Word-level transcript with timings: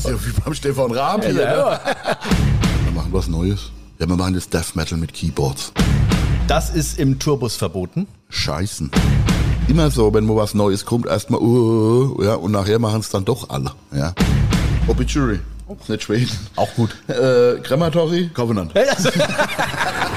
Ist 0.00 0.08
ja 0.08 0.14
wie 0.24 0.32
beim 0.40 0.54
Stefan 0.54 0.92
Raab 0.92 1.22
hier. 1.22 1.34
Ja, 1.34 1.70
ne? 1.74 1.80
Wir 2.84 2.92
machen 2.92 3.12
was 3.12 3.28
Neues. 3.28 3.70
Ja, 3.98 4.08
wir 4.08 4.16
machen 4.16 4.32
jetzt 4.32 4.54
Death 4.54 4.74
Metal 4.74 4.96
mit 4.96 5.12
Keyboards. 5.12 5.74
Das 6.46 6.70
ist 6.70 6.98
im 6.98 7.18
Tourbus 7.18 7.56
verboten. 7.56 8.06
Scheißen. 8.30 8.90
Immer 9.68 9.90
so, 9.90 10.14
wenn 10.14 10.24
mal 10.24 10.36
was 10.36 10.54
Neues 10.54 10.86
kommt, 10.86 11.04
erstmal, 11.04 11.40
uh, 11.42 12.24
ja, 12.24 12.34
und 12.34 12.52
nachher 12.52 12.78
machen 12.78 13.00
es 13.00 13.10
dann 13.10 13.26
doch 13.26 13.50
alle, 13.50 13.72
ja. 13.92 14.14
Obituary. 14.88 15.40
Nicht 15.86 16.02
Schweden. 16.02 16.30
Auch 16.56 16.72
gut. 16.74 16.96
Äh, 17.06 17.60
Crematory, 17.62 18.30
Covenant. 18.32 18.72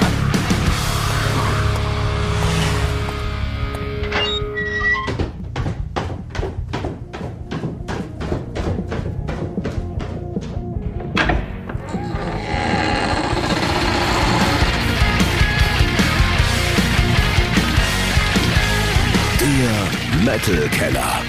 Metal 20.46 20.68
Keller. 20.71 21.21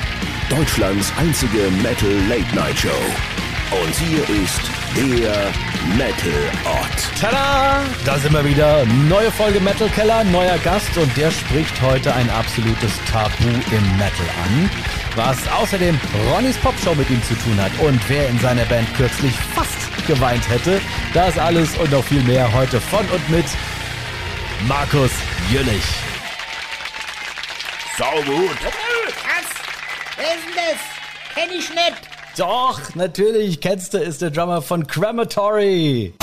Deutschlands 0.50 1.12
einzige 1.16 1.70
Metal 1.84 2.10
Late 2.28 2.52
Night 2.52 2.77
Show. 2.77 2.88
Und 3.70 3.95
hier 3.95 4.18
ist 4.42 4.60
der 4.96 5.52
Metal 5.96 6.32
Ort. 6.64 7.20
Tada! 7.20 7.82
Da 8.04 8.18
sind 8.18 8.32
wir 8.32 8.45
wieder. 8.45 8.84
Neue 9.09 9.30
Folge 9.30 9.60
Metal 9.60 9.88
Keller, 9.90 10.24
neuer 10.24 10.59
Gast 10.64 10.98
und 10.98 11.16
der 11.16 11.30
spricht 11.30 11.80
heute 11.80 12.12
ein 12.12 12.28
absolutes 12.28 12.98
Tabu 13.09 13.46
im 13.70 13.96
Metal 13.98 14.27
an, 14.45 14.68
was 15.15 15.38
außerdem 15.60 15.96
Ronnys 16.32 16.56
Popshow 16.56 16.96
mit 16.96 17.09
ihm 17.09 17.23
zu 17.23 17.34
tun 17.34 17.56
hat 17.62 17.70
und 17.78 18.01
wer 18.09 18.28
in 18.28 18.38
seiner 18.40 18.65
Band 18.65 18.92
kürzlich 18.96 19.34
fast 19.54 20.06
geweint 20.09 20.48
hätte. 20.48 20.80
Das 21.12 21.38
alles 21.38 21.76
und 21.76 21.92
noch 21.92 22.02
viel 22.02 22.23
mehr 22.24 22.52
heute 22.52 22.80
von 22.80 23.07
und 23.10 23.30
mit 23.30 23.46
Markus 24.66 25.12
Jüllich. 25.52 25.85
Saugut. 27.96 28.59
Wer 30.16 30.26
ist 30.26 30.45
denn 30.46 30.54
das? 30.54 31.34
Kenn 31.34 31.51
ich 31.51 31.70
nicht. 31.70 32.15
Doch, 32.37 32.95
natürlich, 32.95 33.60
kennst 33.60 33.95
du, 33.95 33.98
ist 33.98 34.23
der 34.23 34.30
Drummer 34.30 34.62
von 34.62 34.87
Crematory. 34.87 36.15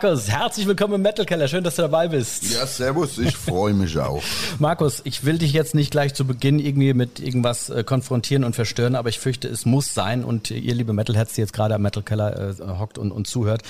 Markus, 0.00 0.30
herzlich 0.30 0.64
willkommen 0.68 0.94
im 0.94 1.02
Metal 1.02 1.26
Keller. 1.26 1.48
Schön, 1.48 1.64
dass 1.64 1.74
du 1.74 1.82
dabei 1.82 2.06
bist. 2.06 2.54
Ja, 2.54 2.64
servus, 2.66 3.18
ich 3.18 3.36
freue 3.36 3.74
mich 3.74 3.98
auch. 3.98 4.22
Markus, 4.60 5.00
ich 5.02 5.24
will 5.24 5.38
dich 5.38 5.52
jetzt 5.52 5.74
nicht 5.74 5.90
gleich 5.90 6.14
zu 6.14 6.24
Beginn 6.24 6.60
irgendwie 6.60 6.94
mit 6.94 7.18
irgendwas 7.18 7.68
äh, 7.68 7.82
konfrontieren 7.82 8.44
und 8.44 8.54
verstören, 8.54 8.94
aber 8.94 9.08
ich 9.08 9.18
fürchte, 9.18 9.48
es 9.48 9.66
muss 9.66 9.94
sein. 9.94 10.22
Und 10.22 10.52
ihr 10.52 10.72
liebe 10.72 10.92
Metalheads, 10.92 11.32
die 11.32 11.40
jetzt 11.40 11.52
gerade 11.52 11.74
am 11.74 11.82
Metal 11.82 12.04
Keller 12.04 12.54
äh, 12.60 12.78
hockt 12.78 12.96
und, 12.96 13.10
und 13.10 13.26
zuhört, 13.26 13.62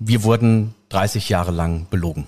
wir 0.00 0.24
wurden 0.24 0.74
30 0.88 1.28
Jahre 1.28 1.52
lang 1.52 1.86
belogen. 1.88 2.26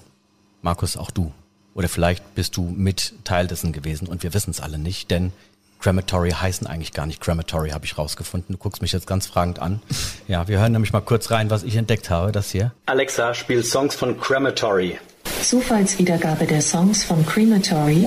Markus, 0.62 0.96
auch 0.96 1.10
du. 1.10 1.32
Oder 1.74 1.88
vielleicht 1.88 2.36
bist 2.36 2.56
du 2.56 2.62
mit 2.62 3.12
Teil 3.24 3.48
dessen 3.48 3.72
gewesen 3.72 4.06
und 4.06 4.22
wir 4.22 4.34
wissen 4.34 4.52
es 4.52 4.60
alle 4.60 4.78
nicht, 4.78 5.10
denn 5.10 5.32
Crematory 5.80 6.30
heißen 6.30 6.66
eigentlich 6.66 6.92
gar 6.92 7.06
nicht 7.06 7.20
Crematory, 7.20 7.70
habe 7.70 7.84
ich 7.84 7.98
rausgefunden. 7.98 8.54
Du 8.54 8.58
guckst 8.58 8.82
mich 8.82 8.92
jetzt 8.92 9.06
ganz 9.06 9.26
fragend 9.26 9.60
an. 9.60 9.80
Ja, 10.26 10.48
wir 10.48 10.58
hören 10.58 10.72
nämlich 10.72 10.92
mal 10.92 11.00
kurz 11.00 11.30
rein, 11.30 11.50
was 11.50 11.62
ich 11.62 11.76
entdeckt 11.76 12.10
habe, 12.10 12.32
das 12.32 12.50
hier. 12.50 12.72
Alexa 12.86 13.34
spielt 13.34 13.66
Songs 13.66 13.94
von 13.94 14.20
Crematory. 14.20 14.98
Zufallswiedergabe 15.42 16.46
der 16.46 16.62
Songs 16.62 17.04
von 17.04 17.24
Crematory. 17.24 18.06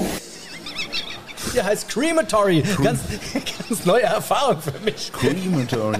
Hier 1.54 1.66
heißt 1.66 1.90
Crematory. 1.90 2.64
Ganz, 2.84 3.02
ganz 3.70 3.86
neue 3.86 4.04
Erfahrung 4.04 4.62
für 4.62 4.80
mich. 4.84 5.12
Crematory. 5.14 5.98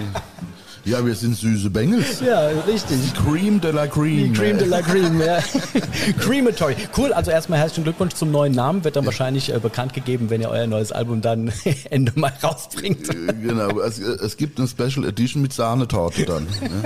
Ja, 0.84 1.04
wir 1.06 1.14
sind 1.14 1.36
süße 1.36 1.70
Bengels. 1.70 2.20
Ja, 2.20 2.48
richtig. 2.66 2.98
Cream 3.14 3.60
de 3.60 3.70
la 3.70 3.86
Cream. 3.86 4.32
Cream 4.32 4.58
de 4.58 4.66
la 4.66 4.82
Cream, 4.82 5.20
ja. 5.20 5.38
Crematory. 6.20 6.74
Cool, 6.96 7.12
also 7.12 7.30
erstmal 7.30 7.60
herzlichen 7.60 7.84
Glückwunsch 7.84 8.14
zum 8.14 8.32
neuen 8.32 8.52
Namen. 8.52 8.82
Wird 8.82 8.96
dann 8.96 9.06
wahrscheinlich 9.06 9.54
äh, 9.54 9.58
bekannt 9.60 9.92
gegeben, 9.94 10.28
wenn 10.28 10.40
ihr 10.40 10.48
euer 10.48 10.66
neues 10.66 10.90
Album 10.90 11.20
dann 11.20 11.52
Ende 11.90 12.12
Mai 12.16 12.32
rausbringt. 12.42 13.08
Äh, 13.10 13.32
Genau, 13.42 13.78
es, 13.80 13.98
es 13.98 14.36
gibt 14.36 14.58
eine 14.58 14.66
Special 14.66 15.06
Edition 15.06 15.40
mit 15.42 15.52
Sahnetorte 15.52 16.24
dann. 16.24 16.46
Ne? 16.62 16.82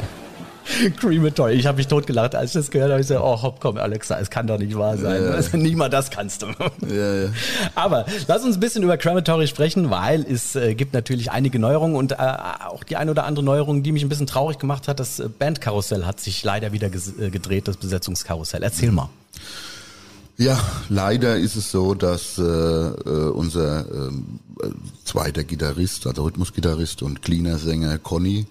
Crematory. 1.00 1.54
Ich 1.54 1.66
habe 1.66 1.78
mich 1.78 1.87
totgelacht, 1.87 2.34
als 2.34 2.50
ich 2.50 2.54
das 2.54 2.70
gehört 2.70 2.91
habe. 2.91 3.00
Ich 3.00 3.06
so, 3.06 3.20
oh 3.20 3.42
hopp, 3.42 3.60
komm, 3.60 3.76
Alexa, 3.76 4.19
es 4.19 4.31
kann 4.31 4.47
doch 4.47 4.59
nicht 4.59 4.76
wahr 4.76 4.97
sein. 4.97 5.22
Ja. 5.22 5.31
Also, 5.31 5.56
nicht 5.56 5.76
mal 5.76 5.88
das 5.88 6.10
kannst 6.10 6.42
du. 6.42 6.47
Ja. 6.47 7.31
Aber 7.75 8.06
lass 8.26 8.44
uns 8.44 8.56
ein 8.56 8.60
bisschen 8.60 8.82
über 8.82 8.97
Crematory 8.97 9.47
sprechen, 9.47 9.91
weil 9.91 10.22
es 10.22 10.56
äh, 10.56 10.75
gibt 10.75 10.92
natürlich 10.92 11.31
einige 11.31 11.59
Neuerungen 11.59 11.97
und 11.97 12.12
äh, 12.12 12.16
auch 12.16 12.84
die 12.84 12.97
eine 12.97 13.10
oder 13.10 13.25
andere 13.25 13.44
Neuerung, 13.44 13.82
die 13.82 13.92
mich 13.92 14.03
ein 14.03 14.09
bisschen 14.09 14.26
traurig 14.26 14.59
gemacht 14.59 14.88
hat. 14.88 15.00
Das 15.00 15.20
äh, 15.20 15.28
Bandkarussell 15.28 16.04
hat 16.04 16.20
sich 16.20 16.42
leider 16.44 16.72
wieder 16.72 16.88
äh, 16.88 17.31
gedreht, 17.31 17.69
das 17.69 17.76
Besetzungskarussell. 17.76 18.62
Erzähl 18.62 18.93
mal. 18.93 19.08
Ja, 20.38 20.60
leider 20.91 21.37
ist 21.37 21.56
es 21.56 21.70
so, 21.70 21.94
dass 21.94 22.37
äh, 22.37 22.43
äh, 22.43 23.31
unser 23.31 23.91
ähm, 23.91 24.38
äh, 24.62 24.69
zweiter 25.04 25.44
Gitarrist, 25.44 26.06
also 26.06 26.25
Rhythmusgitarrist 26.25 27.03
und 27.03 27.22
Cleaner-Sänger 27.22 27.98
Conny, 27.98 28.47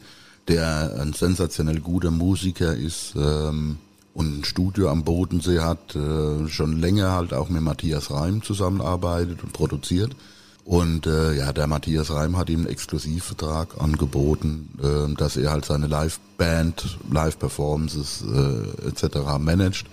der 0.47 0.97
ein 0.99 1.13
sensationell 1.13 1.79
guter 1.79 2.11
Musiker 2.11 2.75
ist 2.75 3.13
ähm, 3.15 3.77
und 4.13 4.39
ein 4.39 4.43
Studio 4.45 4.89
am 4.89 5.03
Bodensee 5.03 5.59
hat, 5.59 5.95
äh, 5.95 6.47
schon 6.47 6.79
länger 6.79 7.11
halt 7.11 7.33
auch 7.33 7.49
mit 7.49 7.61
Matthias 7.61 8.11
Reim 8.11 8.41
zusammenarbeitet 8.43 9.43
und 9.43 9.53
produziert. 9.53 10.15
Und 10.63 11.05
äh, 11.05 11.33
ja, 11.33 11.53
der 11.53 11.67
Matthias 11.67 12.09
Reim 12.09 12.37
hat 12.37 12.49
ihm 12.49 12.61
einen 12.61 12.69
Exklusivvertrag 12.69 13.79
angeboten, 13.79 14.69
äh, 14.81 15.13
dass 15.15 15.37
er 15.37 15.51
halt 15.51 15.65
seine 15.65 15.85
Live-Band, 15.85 16.97
Live-Performances 17.11 18.23
äh, 18.23 18.87
etc. 18.87 19.37
managt, 19.37 19.85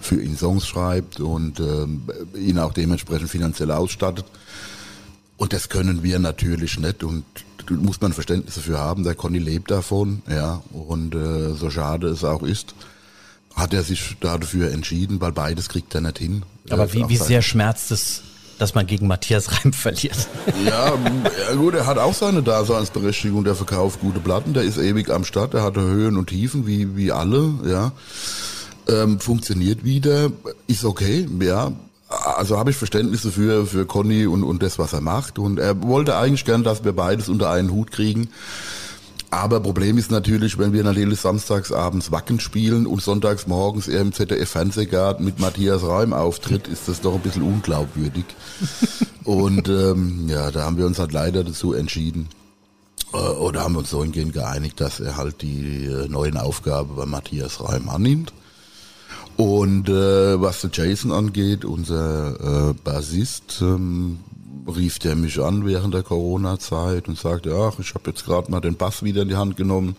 für 0.00 0.20
ihn 0.22 0.36
Songs 0.36 0.66
schreibt 0.66 1.20
und 1.20 1.58
ähm, 1.60 2.02
ihn 2.36 2.58
auch 2.58 2.72
dementsprechend 2.72 3.30
finanziell 3.30 3.70
ausstattet. 3.72 4.26
Und 5.36 5.52
das 5.52 5.68
können 5.68 6.04
wir 6.04 6.18
natürlich 6.20 6.78
nicht 6.78 7.02
und 7.02 7.24
muss 7.70 8.00
man 8.00 8.12
Verständnis 8.12 8.54
dafür 8.54 8.78
haben. 8.78 9.04
Der 9.04 9.14
Conny 9.14 9.38
lebt 9.38 9.70
davon, 9.70 10.22
ja. 10.28 10.62
Und 10.72 11.14
äh, 11.14 11.54
so 11.54 11.70
schade 11.70 12.08
es 12.08 12.24
auch 12.24 12.42
ist, 12.42 12.74
hat 13.54 13.74
er 13.74 13.82
sich 13.82 14.16
dafür 14.20 14.70
entschieden, 14.72 15.20
weil 15.20 15.32
beides 15.32 15.68
kriegt 15.68 15.94
er 15.94 16.00
nicht 16.00 16.18
hin. 16.18 16.42
Aber 16.70 16.84
Äh, 16.84 16.92
wie, 16.94 17.08
wie 17.08 17.16
sehr 17.16 17.42
schmerzt 17.42 17.90
es, 17.90 18.22
dass 18.58 18.74
man 18.74 18.86
gegen 18.86 19.06
Matthias 19.06 19.50
Reim 19.52 19.72
verliert? 19.72 20.28
Ja, 20.64 20.92
ja 20.94 21.54
gut, 21.56 21.74
er 21.74 21.86
hat 21.86 21.98
auch 21.98 22.14
seine 22.14 22.42
Daseinsberechtigung, 22.42 23.44
der 23.44 23.54
verkauft 23.54 24.00
gute 24.00 24.20
Platten, 24.20 24.54
der 24.54 24.62
ist 24.62 24.78
ewig 24.78 25.10
am 25.10 25.24
Start, 25.24 25.54
der 25.54 25.62
hatte 25.62 25.80
Höhen 25.80 26.16
und 26.16 26.28
Tiefen 26.28 26.66
wie, 26.66 26.96
wie 26.96 27.12
alle, 27.12 27.54
ja. 27.66 27.92
Ähm, 28.88 29.20
funktioniert 29.20 29.84
wieder, 29.84 30.30
ist 30.66 30.84
okay, 30.84 31.28
ja. 31.40 31.72
Also 32.36 32.58
habe 32.58 32.70
ich 32.70 32.76
Verständnis 32.76 33.22
dafür, 33.22 33.66
für 33.66 33.86
Conny 33.86 34.26
und, 34.26 34.44
und 34.44 34.62
das, 34.62 34.78
was 34.78 34.92
er 34.92 35.00
macht. 35.00 35.38
Und 35.38 35.58
er 35.58 35.82
wollte 35.82 36.16
eigentlich 36.16 36.44
gern, 36.44 36.64
dass 36.64 36.84
wir 36.84 36.92
beides 36.92 37.28
unter 37.28 37.50
einen 37.50 37.70
Hut 37.70 37.90
kriegen. 37.90 38.28
Aber 39.30 39.60
Problem 39.60 39.96
ist 39.96 40.10
natürlich, 40.10 40.58
wenn 40.58 40.74
wir 40.74 40.84
natürlich 40.84 41.18
samstags 41.18 41.72
abends 41.72 42.12
Wacken 42.12 42.38
spielen 42.38 42.86
und 42.86 43.00
sonntags 43.00 43.46
morgens 43.46 43.88
er 43.88 44.02
im 44.02 44.12
ZDF 44.12 44.50
Fernsehgarten 44.50 45.24
mit 45.24 45.40
Matthias 45.40 45.82
Reim 45.82 46.12
auftritt, 46.12 46.68
ist 46.68 46.86
das 46.86 47.00
doch 47.00 47.14
ein 47.14 47.20
bisschen 47.22 47.42
unglaubwürdig. 47.42 48.26
und 49.24 49.70
ähm, 49.70 50.28
ja, 50.28 50.50
da 50.50 50.64
haben 50.64 50.76
wir 50.76 50.84
uns 50.84 50.98
halt 50.98 51.12
leider 51.12 51.44
dazu 51.44 51.72
entschieden. 51.72 52.28
Äh, 53.14 53.16
oder 53.16 53.62
haben 53.62 53.72
wir 53.72 53.78
uns 53.78 53.88
so 53.88 54.02
hingehend 54.02 54.34
geeinigt, 54.34 54.78
dass 54.82 55.00
er 55.00 55.16
halt 55.16 55.40
die 55.40 55.86
äh, 55.86 56.08
neuen 56.08 56.36
Aufgabe 56.36 56.92
bei 56.92 57.06
Matthias 57.06 57.66
Reim 57.66 57.88
annimmt. 57.88 58.34
Und 59.36 59.88
äh, 59.88 60.40
was 60.40 60.60
der 60.60 60.70
Jason 60.72 61.12
angeht, 61.12 61.64
unser 61.64 62.70
äh, 62.70 62.74
Bassist, 62.84 63.60
ähm, 63.62 64.18
rief 64.66 64.98
der 64.98 65.16
mich 65.16 65.40
an 65.40 65.66
während 65.66 65.94
der 65.94 66.02
Corona-Zeit 66.02 67.08
und 67.08 67.18
sagte, 67.18 67.54
ach, 67.56 67.78
ich 67.78 67.94
habe 67.94 68.10
jetzt 68.10 68.24
gerade 68.24 68.50
mal 68.50 68.60
den 68.60 68.76
Bass 68.76 69.02
wieder 69.02 69.22
in 69.22 69.28
die 69.28 69.36
Hand 69.36 69.56
genommen, 69.56 69.96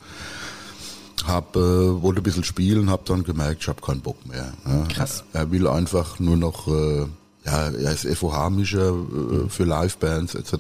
hab, 1.26 1.56
äh, 1.56 1.60
wollte 2.02 2.22
ein 2.22 2.24
bisschen 2.24 2.44
spielen, 2.44 2.90
hab 2.90 3.06
dann 3.06 3.24
gemerkt, 3.24 3.62
ich 3.62 3.68
habe 3.68 3.82
keinen 3.82 4.02
Bock 4.02 4.26
mehr. 4.26 4.54
Ja. 4.66 4.84
Krass. 4.88 5.24
Er 5.34 5.52
will 5.52 5.68
einfach 5.68 6.20
nur 6.20 6.38
noch 6.38 6.68
äh, 6.68 7.06
ja, 7.46 7.70
er 7.70 7.92
ist 7.92 8.08
FOH-Mischer 8.08 8.90
äh, 8.90 9.50
für 9.50 9.66
Livebands 9.66 10.36
etc. 10.36 10.54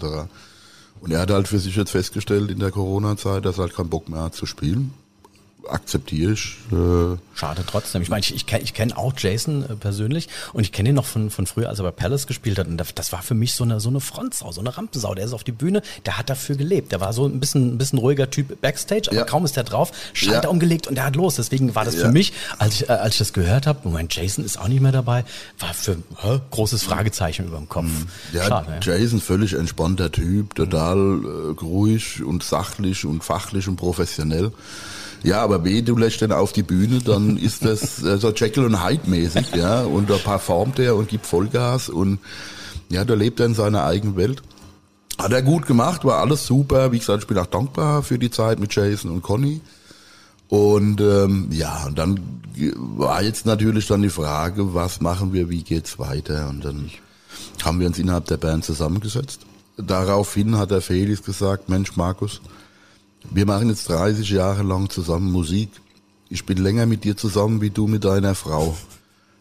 Und 0.99 1.11
er 1.11 1.21
hat 1.21 1.31
halt 1.31 1.47
für 1.47 1.59
sich 1.59 1.75
jetzt 1.75 1.91
festgestellt 1.91 2.51
in 2.51 2.59
der 2.59 2.71
Corona-Zeit, 2.71 3.45
dass 3.45 3.57
er 3.57 3.63
halt 3.63 3.75
keinen 3.75 3.89
Bock 3.89 4.09
mehr 4.09 4.23
hat 4.23 4.35
zu 4.35 4.45
spielen 4.45 4.93
akzeptiere 5.69 6.33
ich. 6.33 6.57
Äh, 6.71 7.17
Schade 7.35 7.63
trotzdem. 7.65 8.01
Ich 8.01 8.09
meine, 8.09 8.21
ich, 8.21 8.35
ich 8.35 8.45
kenne 8.45 8.63
ich 8.63 8.73
kenn 8.73 8.91
auch 8.93 9.13
Jason 9.17 9.63
äh, 9.63 9.75
persönlich 9.75 10.29
und 10.53 10.61
ich 10.63 10.71
kenne 10.71 10.89
ihn 10.89 10.95
noch 10.95 11.05
von, 11.05 11.29
von 11.29 11.47
früher, 11.47 11.69
als 11.69 11.79
er 11.79 11.83
bei 11.83 11.91
Palace 11.91 12.27
gespielt 12.27 12.59
hat. 12.59 12.67
Und 12.67 12.77
das, 12.77 12.93
das 12.93 13.11
war 13.11 13.21
für 13.21 13.33
mich 13.33 13.53
so 13.53 13.63
eine, 13.63 13.79
so 13.79 13.89
eine 13.89 13.99
Frontsau, 13.99 14.51
so 14.51 14.61
eine 14.61 14.75
Rampensau. 14.77 15.15
Der 15.15 15.25
ist 15.25 15.33
auf 15.33 15.43
die 15.43 15.51
Bühne, 15.51 15.81
der 16.05 16.17
hat 16.17 16.29
dafür 16.29 16.55
gelebt. 16.55 16.91
Der 16.91 17.01
war 17.01 17.13
so 17.13 17.25
ein 17.25 17.39
bisschen, 17.39 17.73
ein 17.73 17.77
bisschen 17.77 17.99
ruhiger 17.99 18.29
Typ 18.29 18.61
Backstage, 18.61 19.03
aber 19.07 19.17
Ja. 19.17 19.23
kaum 19.25 19.45
ist 19.45 19.55
der 19.55 19.63
drauf, 19.63 19.91
Schalter 20.13 20.43
Ja. 20.43 20.49
umgelegt 20.49 20.87
und 20.87 20.95
der 20.95 21.05
hat 21.05 21.15
los. 21.15 21.35
Deswegen 21.35 21.73
war 21.75 21.85
das 21.85 21.95
Ja. 21.95 22.01
für 22.01 22.11
mich, 22.11 22.33
als 22.59 22.75
ich, 22.81 22.89
äh, 22.89 22.93
als 22.93 23.15
ich 23.15 23.19
das 23.19 23.33
gehört 23.33 23.65
habe, 23.67 23.79
Moment, 23.83 24.13
Jason 24.15 24.45
ist 24.45 24.59
auch 24.59 24.67
nicht 24.67 24.81
mehr 24.81 24.91
dabei, 24.91 25.25
war 25.59 25.73
für 25.73 25.97
hä, 26.21 26.39
großes 26.51 26.83
Fragezeichen 26.83 27.45
über 27.47 27.57
dem 27.57 27.69
Kopf. 27.69 27.85
Mhm. 27.85 28.07
ja, 28.33 28.43
Schade. 28.45 28.79
Ja. 28.85 28.97
Jason 28.97 29.19
völlig 29.21 29.53
entspannter 29.53 30.11
Typ, 30.11 30.55
total 30.55 30.97
äh, 30.97 31.59
ruhig 31.61 32.23
und 32.23 32.43
sachlich 32.43 33.05
und 33.05 33.23
fachlich 33.23 33.67
und 33.67 33.77
professionell. 33.77 34.51
Ja, 35.23 35.41
aber 35.41 35.63
weh, 35.63 35.81
du 35.81 35.95
lässt 35.95 36.21
den 36.21 36.31
auf 36.31 36.51
die 36.51 36.63
Bühne, 36.63 36.99
dann 36.99 37.37
ist 37.37 37.65
das 37.65 38.03
äh, 38.03 38.17
so 38.17 38.31
Jekyll 38.31 38.65
und 38.65 38.83
Hyde 38.83 39.09
mäßig, 39.09 39.55
ja, 39.55 39.83
und 39.83 40.09
da 40.09 40.17
performt 40.17 40.79
er 40.79 40.95
und 40.95 41.07
gibt 41.07 41.25
Vollgas 41.25 41.89
und 41.89 42.19
ja, 42.89 43.05
da 43.05 43.13
lebt 43.13 43.39
er 43.39 43.47
in 43.47 43.55
seiner 43.55 43.85
eigenen 43.85 44.15
Welt. 44.17 44.43
Hat 45.17 45.31
er 45.31 45.41
gut 45.41 45.65
gemacht, 45.65 46.05
war 46.05 46.19
alles 46.19 46.45
super. 46.45 46.91
Wie 46.91 46.99
gesagt, 46.99 47.23
ich 47.23 47.27
bin 47.27 47.37
auch 47.37 47.45
dankbar 47.45 48.03
für 48.03 48.19
die 48.19 48.31
Zeit 48.31 48.59
mit 48.59 48.75
Jason 48.75 49.11
und 49.11 49.21
Conny. 49.21 49.61
Und 50.49 51.01
ähm, 51.01 51.47
ja, 51.51 51.85
und 51.85 51.97
dann 51.97 52.19
war 52.75 53.23
jetzt 53.23 53.45
natürlich 53.45 53.87
dann 53.87 54.01
die 54.01 54.09
Frage, 54.09 54.73
was 54.73 55.01
machen 55.01 55.33
wir, 55.33 55.49
wie 55.49 55.63
geht's 55.63 55.97
weiter? 55.97 56.49
Und 56.49 56.65
dann 56.65 56.91
haben 57.63 57.79
wir 57.79 57.87
uns 57.87 57.97
innerhalb 57.97 58.25
der 58.25 58.37
Band 58.37 58.63
zusammengesetzt. 58.65 59.41
Daraufhin 59.77 60.57
hat 60.57 60.71
der 60.71 60.81
Felix 60.81 61.23
gesagt, 61.23 61.69
Mensch 61.69 61.95
Markus, 61.95 62.41
wir 63.31 63.45
machen 63.45 63.69
jetzt 63.69 63.89
30 63.89 64.29
Jahre 64.29 64.63
lang 64.63 64.89
zusammen 64.89 65.31
Musik. 65.31 65.69
Ich 66.29 66.45
bin 66.45 66.57
länger 66.57 66.85
mit 66.85 67.03
dir 67.03 67.15
zusammen 67.15 67.61
wie 67.61 67.69
du 67.69 67.87
mit 67.87 68.05
deiner 68.05 68.35
Frau. 68.35 68.75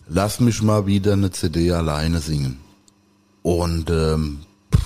Lass 0.08 0.40
mich 0.40 0.62
mal 0.62 0.87
wieder 0.87 1.14
eine 1.14 1.31
CD 1.31 1.73
alleine 1.73 2.20
singen. 2.20 2.58
Und 3.43 3.90
ähm, 3.90 4.40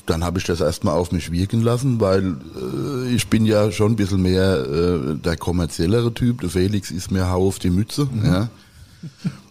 dann 0.06 0.24
habe 0.24 0.38
ich 0.38 0.44
das 0.44 0.60
erstmal 0.60 0.94
auf 0.94 1.12
mich 1.12 1.32
wirken 1.32 1.62
lassen, 1.62 2.00
weil 2.00 2.36
äh, 2.56 3.14
ich 3.14 3.28
bin 3.28 3.44
ja 3.44 3.70
schon 3.72 3.92
ein 3.92 3.96
bisschen 3.96 4.22
mehr 4.22 4.64
äh, 4.64 5.14
der 5.16 5.36
kommerziellere 5.36 6.12
Typ. 6.14 6.40
Der 6.40 6.50
Felix 6.50 6.90
ist 6.90 7.10
mir 7.10 7.30
hau 7.30 7.48
auf 7.48 7.58
die 7.58 7.70
Mütze. 7.70 8.08
Ja. 8.24 8.48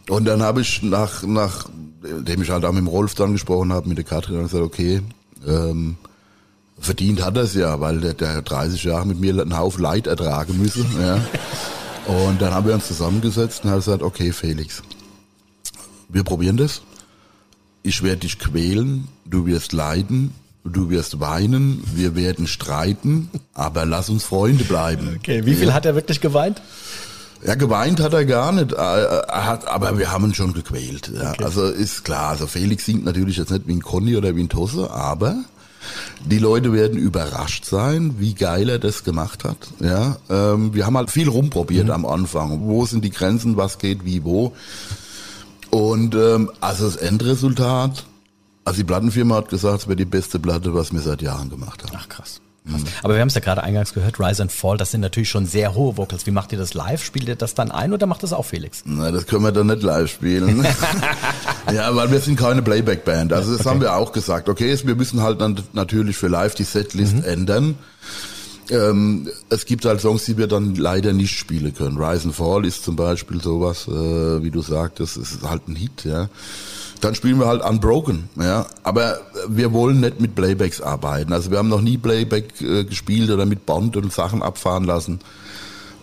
Und 0.09 0.25
dann 0.25 0.41
habe 0.41 0.61
ich 0.61 0.81
nach, 0.83 1.23
nach, 1.23 1.69
dem 2.03 2.41
ich 2.41 2.49
halt 2.49 2.65
auch 2.65 2.71
mit 2.71 2.81
dem 2.81 2.87
Rolf 2.87 3.15
dann 3.15 3.33
gesprochen 3.33 3.73
habe, 3.73 3.87
mit 3.89 3.97
der 3.97 4.05
Katrin, 4.05 4.35
dann 4.35 4.43
gesagt, 4.43 4.63
okay, 4.63 5.01
ähm, 5.45 5.97
verdient 6.85 7.23
hat 7.23 7.35
er 7.37 7.43
es 7.43 7.53
ja, 7.53 7.79
weil 7.79 7.99
der, 7.99 8.13
der 8.13 8.35
hat 8.35 8.49
30 8.49 8.83
Jahre 8.83 9.05
mit 9.05 9.19
mir 9.19 9.39
einen 9.39 9.57
Haufen 9.57 9.81
Leid 9.81 10.07
ertragen 10.07 10.57
müssen. 10.61 10.85
Ja. 11.01 11.19
Und 12.07 12.41
dann 12.41 12.53
haben 12.53 12.67
wir 12.67 12.75
uns 12.75 12.87
zusammengesetzt 12.87 13.63
und 13.63 13.71
haben 13.71 13.79
gesagt, 13.79 14.03
okay, 14.03 14.31
Felix, 14.31 14.83
wir 16.07 16.23
probieren 16.23 16.57
das. 16.57 16.81
Ich 17.83 18.03
werde 18.03 18.21
dich 18.21 18.39
quälen, 18.39 19.07
du 19.25 19.45
wirst 19.45 19.73
leiden, 19.73 20.33
du 20.63 20.89
wirst 20.89 21.19
weinen, 21.19 21.83
wir 21.93 22.15
werden 22.15 22.47
streiten, 22.47 23.29
aber 23.53 23.85
lass 23.85 24.09
uns 24.09 24.23
Freunde 24.23 24.63
bleiben. 24.63 25.17
Okay, 25.19 25.45
wie 25.45 25.55
viel 25.55 25.73
hat 25.73 25.85
er 25.85 25.95
wirklich 25.95 26.21
geweint? 26.21 26.61
Ja, 27.45 27.53
geweint 27.55 27.99
hat 27.99 28.13
er 28.13 28.25
gar 28.25 28.51
nicht, 28.51 28.73
äh, 28.73 28.75
hat, 28.75 29.67
aber 29.67 29.99
wir 29.99 30.11
haben 30.11 30.25
ihn 30.25 30.33
schon 30.33 30.53
gequält. 30.53 31.11
Ja. 31.13 31.33
Also 31.43 31.65
ist 31.65 32.03
klar, 32.03 32.29
also 32.29 32.47
Felix 32.47 32.85
singt 32.85 33.05
natürlich 33.05 33.37
jetzt 33.37 33.51
nicht 33.51 33.67
wie 33.67 33.73
ein 33.73 33.83
Conny 33.83 34.15
oder 34.15 34.35
wie 34.35 34.41
ein 34.41 34.49
Tosse, 34.49 34.89
aber 34.89 35.43
die 36.25 36.39
Leute 36.39 36.73
werden 36.73 36.97
überrascht 36.97 37.65
sein, 37.65 38.15
wie 38.19 38.33
geil 38.33 38.69
er 38.69 38.79
das 38.79 39.03
gemacht 39.03 39.43
hat. 39.43 39.57
Ja, 39.79 40.17
ähm, 40.29 40.73
wir 40.73 40.85
haben 40.85 40.97
halt 40.97 41.11
viel 41.11 41.29
rumprobiert 41.29 41.89
am 41.89 42.05
Anfang. 42.05 42.61
Wo 42.61 42.85
sind 42.85 43.03
die 43.03 43.11
Grenzen, 43.11 43.57
was 43.57 43.77
geht 43.77 44.05
wie 44.05 44.23
wo? 44.23 44.53
Und 45.69 46.15
ähm, 46.15 46.51
also 46.61 46.85
das 46.85 46.95
Endresultat, 46.95 48.05
also 48.63 48.77
die 48.77 48.83
Plattenfirma 48.83 49.35
hat 49.35 49.49
gesagt, 49.49 49.81
es 49.81 49.87
wäre 49.87 49.97
die 49.97 50.05
beste 50.05 50.39
Platte, 50.39 50.73
was 50.73 50.93
wir 50.93 51.01
seit 51.01 51.21
Jahren 51.21 51.49
gemacht 51.49 51.83
haben. 51.83 51.93
Ach 51.95 52.07
krass. 52.07 52.41
Krass. 52.65 52.81
Aber 53.03 53.13
wir 53.13 53.21
haben 53.21 53.27
es 53.27 53.35
ja 53.35 53.41
gerade 53.41 53.63
eingangs 53.63 53.93
gehört, 53.93 54.19
Rise 54.19 54.41
and 54.41 54.51
Fall, 54.51 54.77
das 54.77 54.91
sind 54.91 55.01
natürlich 55.01 55.29
schon 55.29 55.45
sehr 55.45 55.73
hohe 55.75 55.97
Vocals. 55.97 56.25
Wie 56.25 56.31
macht 56.31 56.51
ihr 56.51 56.57
das 56.57 56.73
live? 56.73 57.03
Spielt 57.03 57.27
ihr 57.27 57.35
das 57.35 57.53
dann 57.53 57.71
ein 57.71 57.93
oder 57.93 58.05
macht 58.07 58.23
das 58.23 58.33
auch 58.33 58.45
Felix? 58.45 58.83
Na, 58.85 59.11
das 59.11 59.27
können 59.27 59.43
wir 59.43 59.51
dann 59.51 59.67
nicht 59.67 59.83
live 59.83 60.11
spielen. 60.11 60.65
ja, 61.73 61.95
weil 61.95 62.11
wir 62.11 62.19
sind 62.19 62.37
keine 62.37 62.61
Playback-Band. 62.61 63.33
Also 63.33 63.55
das 63.57 63.65
haben 63.65 63.81
wir 63.81 63.95
auch 63.95 64.11
gesagt. 64.11 64.49
Okay, 64.49 64.77
wir 64.83 64.95
müssen 64.95 65.21
halt 65.21 65.41
dann 65.41 65.59
natürlich 65.73 66.17
für 66.17 66.27
live 66.27 66.55
die 66.55 66.63
Setlist 66.63 67.23
ändern. 67.23 67.75
Ähm, 68.69 69.29
es 69.49 69.65
gibt 69.65 69.85
halt 69.85 70.01
Songs, 70.01 70.25
die 70.25 70.37
wir 70.37 70.47
dann 70.47 70.75
leider 70.75 71.13
nicht 71.13 71.37
spielen 71.37 71.73
können. 71.73 71.97
Rise 71.97 72.25
and 72.25 72.35
Fall 72.35 72.65
ist 72.65 72.83
zum 72.83 72.95
Beispiel 72.95 73.41
sowas, 73.41 73.87
äh, 73.87 74.43
wie 74.43 74.51
du 74.51 74.61
sagtest, 74.61 75.17
es 75.17 75.33
ist 75.33 75.43
halt 75.43 75.67
ein 75.67 75.75
Hit, 75.75 76.03
ja. 76.03 76.29
Dann 77.05 77.13
spielen 77.13 77.39
wir 77.39 77.45
halt 77.45 77.61
Unbroken, 77.61 78.29
ja. 78.35 78.65
Aber 78.81 79.19
wir 79.47 79.73
wollen 79.73 79.99
nicht 79.99 80.19
mit 80.19 80.33
Playbacks 80.33 80.81
arbeiten. 80.81 81.33
Also 81.33 81.51
wir 81.51 81.59
haben 81.59 81.69
noch 81.69 81.81
nie 81.81 81.99
Playback 81.99 82.59
äh, 82.61 82.83
gespielt 82.83 83.29
oder 83.29 83.45
mit 83.45 83.67
Band 83.67 83.95
und 83.95 84.11
Sachen 84.11 84.41
abfahren 84.41 84.85
lassen. 84.85 85.19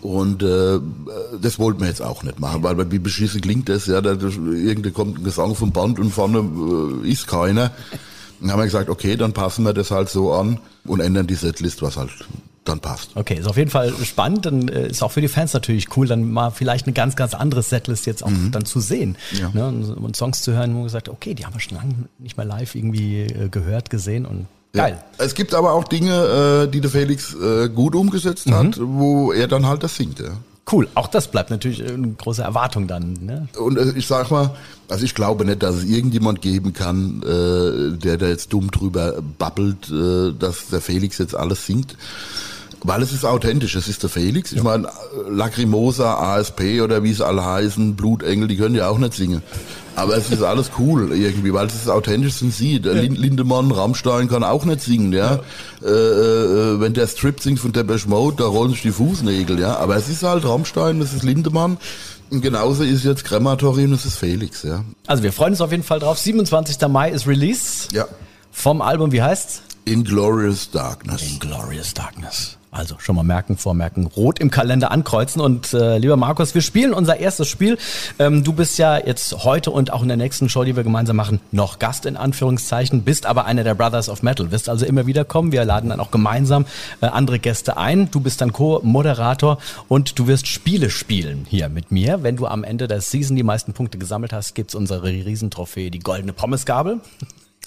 Und 0.00 0.44
äh, 0.44 0.78
das 1.40 1.58
wollten 1.58 1.80
wir 1.80 1.88
jetzt 1.88 2.02
auch 2.02 2.22
nicht 2.22 2.38
machen, 2.38 2.62
weil 2.62 2.92
wie 2.92 3.00
beschissen 3.00 3.40
klingt 3.40 3.68
das, 3.68 3.86
ja, 3.86 4.00
da 4.00 4.12
irgendwie 4.12 4.92
kommt 4.92 5.18
ein 5.18 5.24
Gesang 5.24 5.56
vom 5.56 5.72
Band 5.72 5.98
und 5.98 6.12
vorne 6.12 6.38
äh, 7.04 7.10
ist 7.10 7.26
keiner. 7.26 7.72
Dann 8.40 8.52
haben 8.52 8.60
wir 8.60 8.66
gesagt, 8.66 8.88
okay, 8.88 9.16
dann 9.16 9.32
passen 9.32 9.64
wir 9.64 9.72
das 9.72 9.90
halt 9.90 10.08
so 10.08 10.32
an 10.32 10.60
und 10.84 11.00
ändern 11.00 11.26
die 11.26 11.34
Setlist, 11.34 11.82
was 11.82 11.96
halt 11.96 12.12
dann 12.64 12.80
passt. 12.80 13.10
Okay, 13.16 13.34
ist 13.34 13.48
auf 13.48 13.56
jeden 13.56 13.70
Fall 13.70 13.92
spannend. 14.04 14.46
Dann 14.46 14.68
äh, 14.68 14.88
ist 14.88 15.02
auch 15.02 15.10
für 15.10 15.20
die 15.20 15.28
Fans 15.28 15.52
natürlich 15.52 15.96
cool, 15.96 16.06
dann 16.06 16.30
mal 16.30 16.50
vielleicht 16.50 16.86
eine 16.86 16.94
ganz, 16.94 17.16
ganz 17.16 17.34
andere 17.34 17.62
Setlist 17.62 18.06
jetzt 18.06 18.22
auch 18.22 18.30
dann 18.52 18.64
zu 18.64 18.80
sehen. 18.80 19.16
Ja. 19.32 19.50
Ne? 19.52 19.66
Und, 19.66 19.84
und 19.90 20.16
Songs 20.16 20.42
zu 20.42 20.52
hören, 20.52 20.70
wo 20.72 20.76
man 20.76 20.84
gesagt, 20.84 21.08
okay, 21.08 21.34
die 21.34 21.44
haben 21.44 21.54
wir 21.54 21.60
schon 21.60 21.76
lange 21.76 21.94
nicht 22.18 22.36
mehr 22.36 22.46
live 22.46 22.74
irgendwie 22.74 23.22
äh, 23.22 23.48
gehört, 23.48 23.90
gesehen 23.90 24.26
und 24.26 24.46
geil. 24.72 24.96
Ja. 24.96 25.24
Es 25.24 25.34
gibt 25.34 25.54
aber 25.54 25.72
auch 25.72 25.84
Dinge, 25.84 26.66
äh, 26.66 26.70
die 26.70 26.80
der 26.80 26.90
Felix 26.90 27.36
gut 27.74 27.96
umgesetzt 27.96 28.50
hat, 28.50 28.78
wo 28.80 29.32
er 29.32 29.48
dann 29.48 29.66
halt 29.66 29.82
das 29.82 29.96
singt. 29.96 30.20
Ja. 30.20 30.30
Cool, 30.70 30.88
auch 30.94 31.08
das 31.08 31.28
bleibt 31.28 31.50
natürlich 31.50 31.84
eine 31.84 32.12
große 32.12 32.42
Erwartung 32.42 32.86
dann. 32.86 33.14
Ne? 33.20 33.48
Und 33.58 33.96
ich 33.96 34.06
sag 34.06 34.30
mal, 34.30 34.54
also 34.88 35.04
ich 35.04 35.16
glaube 35.16 35.44
nicht, 35.44 35.64
dass 35.64 35.74
es 35.74 35.84
irgendjemand 35.84 36.40
geben 36.40 36.72
kann, 36.72 37.20
der 37.20 38.16
da 38.16 38.28
jetzt 38.28 38.52
dumm 38.52 38.70
drüber 38.70 39.20
babbelt, 39.38 39.92
dass 40.38 40.68
der 40.68 40.80
Felix 40.80 41.18
jetzt 41.18 41.34
alles 41.34 41.66
singt. 41.66 41.96
Weil 42.84 43.00
es 43.02 43.12
ist 43.12 43.24
authentisch, 43.24 43.76
es 43.76 43.86
ist 43.86 44.02
der 44.02 44.10
Felix. 44.10 44.50
Ich 44.52 44.62
meine, 44.62 44.88
Lacrimosa, 45.28 46.14
ASP 46.14 46.80
oder 46.82 47.02
wie 47.04 47.10
es 47.12 47.20
alle 47.20 47.44
heißen, 47.44 47.94
Blutengel, 47.96 48.48
die 48.48 48.56
können 48.56 48.74
ja 48.74 48.88
auch 48.88 48.98
nicht 48.98 49.14
singen. 49.14 49.42
Aber 49.94 50.16
es 50.16 50.30
ist 50.30 50.42
alles 50.42 50.70
cool 50.78 51.12
irgendwie, 51.12 51.52
weil 51.52 51.66
es 51.66 51.74
ist 51.74 51.88
authentisch 51.88 52.34
sind 52.34 52.52
sie. 52.54 52.80
Der 52.80 52.94
Lin- 52.94 53.14
Lindemann, 53.14 53.70
Rammstein 53.70 54.28
kann 54.28 54.42
auch 54.42 54.64
nicht 54.64 54.80
singen, 54.80 55.12
ja. 55.12 55.40
Äh, 55.84 55.86
äh, 55.88 56.80
wenn 56.80 56.94
der 56.94 57.06
Strip 57.06 57.40
singt 57.40 57.60
von 57.60 57.72
Depeche 57.72 58.08
Mode, 58.08 58.36
da 58.38 58.44
rollen 58.46 58.70
sich 58.72 58.82
die 58.82 58.90
Fußnägel, 58.92 59.60
ja. 59.60 59.76
Aber 59.76 59.96
es 59.96 60.08
ist 60.08 60.22
halt 60.22 60.44
Rammstein, 60.44 61.00
es 61.02 61.12
ist 61.12 61.22
Lindemann. 61.22 61.76
Und 62.30 62.40
genauso 62.40 62.82
ist 62.82 63.04
jetzt 63.04 63.24
Krematorium, 63.24 63.90
das 63.90 64.06
ist 64.06 64.16
Felix, 64.16 64.62
ja. 64.62 64.82
Also 65.06 65.22
wir 65.22 65.32
freuen 65.32 65.52
uns 65.52 65.60
auf 65.60 65.70
jeden 65.70 65.82
Fall 65.84 65.98
drauf. 66.00 66.18
27. 66.18 66.88
Mai 66.88 67.10
ist 67.10 67.26
Release 67.26 67.88
Ja. 67.92 68.06
vom 68.50 68.80
Album, 68.80 69.12
wie 69.12 69.20
heißt's? 69.22 69.60
Inglorious 69.84 70.70
Darkness. 70.70 71.22
Glorious 71.38 71.92
Darkness. 71.92 72.56
Also 72.74 72.94
schon 72.98 73.16
mal 73.16 73.22
merken, 73.22 73.58
vormerken, 73.58 74.06
rot 74.06 74.38
im 74.38 74.50
Kalender 74.50 74.90
ankreuzen. 74.90 75.42
Und 75.42 75.74
äh, 75.74 75.98
lieber 75.98 76.16
Markus, 76.16 76.54
wir 76.54 76.62
spielen 76.62 76.94
unser 76.94 77.18
erstes 77.18 77.46
Spiel. 77.46 77.76
Ähm, 78.18 78.44
du 78.44 78.54
bist 78.54 78.78
ja 78.78 78.96
jetzt 78.96 79.44
heute 79.44 79.70
und 79.70 79.92
auch 79.92 80.00
in 80.00 80.08
der 80.08 80.16
nächsten 80.16 80.48
Show, 80.48 80.64
die 80.64 80.74
wir 80.74 80.82
gemeinsam 80.82 81.16
machen, 81.16 81.40
noch 81.50 81.78
Gast 81.78 82.06
in 82.06 82.16
Anführungszeichen, 82.16 83.02
bist 83.02 83.26
aber 83.26 83.44
einer 83.44 83.62
der 83.62 83.74
Brothers 83.74 84.08
of 84.08 84.22
Metal, 84.22 84.50
wirst 84.52 84.70
also 84.70 84.86
immer 84.86 85.06
wieder 85.06 85.26
kommen. 85.26 85.52
Wir 85.52 85.66
laden 85.66 85.90
dann 85.90 86.00
auch 86.00 86.10
gemeinsam 86.10 86.64
äh, 87.02 87.06
andere 87.06 87.38
Gäste 87.38 87.76
ein. 87.76 88.10
Du 88.10 88.20
bist 88.20 88.40
dann 88.40 88.54
Co-Moderator 88.54 89.58
und 89.88 90.18
du 90.18 90.26
wirst 90.26 90.46
Spiele 90.46 90.88
spielen 90.88 91.44
hier 91.46 91.68
mit 91.68 91.92
mir. 91.92 92.22
Wenn 92.22 92.36
du 92.36 92.46
am 92.46 92.64
Ende 92.64 92.88
der 92.88 93.02
Season 93.02 93.36
die 93.36 93.42
meisten 93.42 93.74
Punkte 93.74 93.98
gesammelt 93.98 94.32
hast, 94.32 94.54
gibt's 94.54 94.74
unsere 94.74 95.02
Riesentrophäe, 95.02 95.90
die 95.90 95.98
goldene 95.98 96.32
Pommesgabel. 96.32 97.00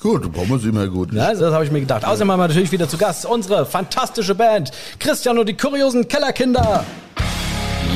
Gut, 0.01 0.31
Pommes 0.31 0.63
immer 0.65 0.87
gut. 0.87 1.11
Ja, 1.13 1.33
das 1.33 1.53
habe 1.53 1.63
ich 1.65 1.71
mir 1.71 1.79
gedacht. 1.79 2.05
Außerdem 2.05 2.31
haben 2.31 2.39
wir 2.39 2.47
natürlich 2.47 2.71
wieder 2.71 2.87
zu 2.87 2.97
Gast 2.97 3.25
unsere 3.25 3.65
fantastische 3.65 4.35
Band 4.35 4.71
Christian 4.99 5.39
und 5.39 5.47
die 5.49 5.57
kuriosen 5.57 6.07
Kellerkinder. 6.07 6.83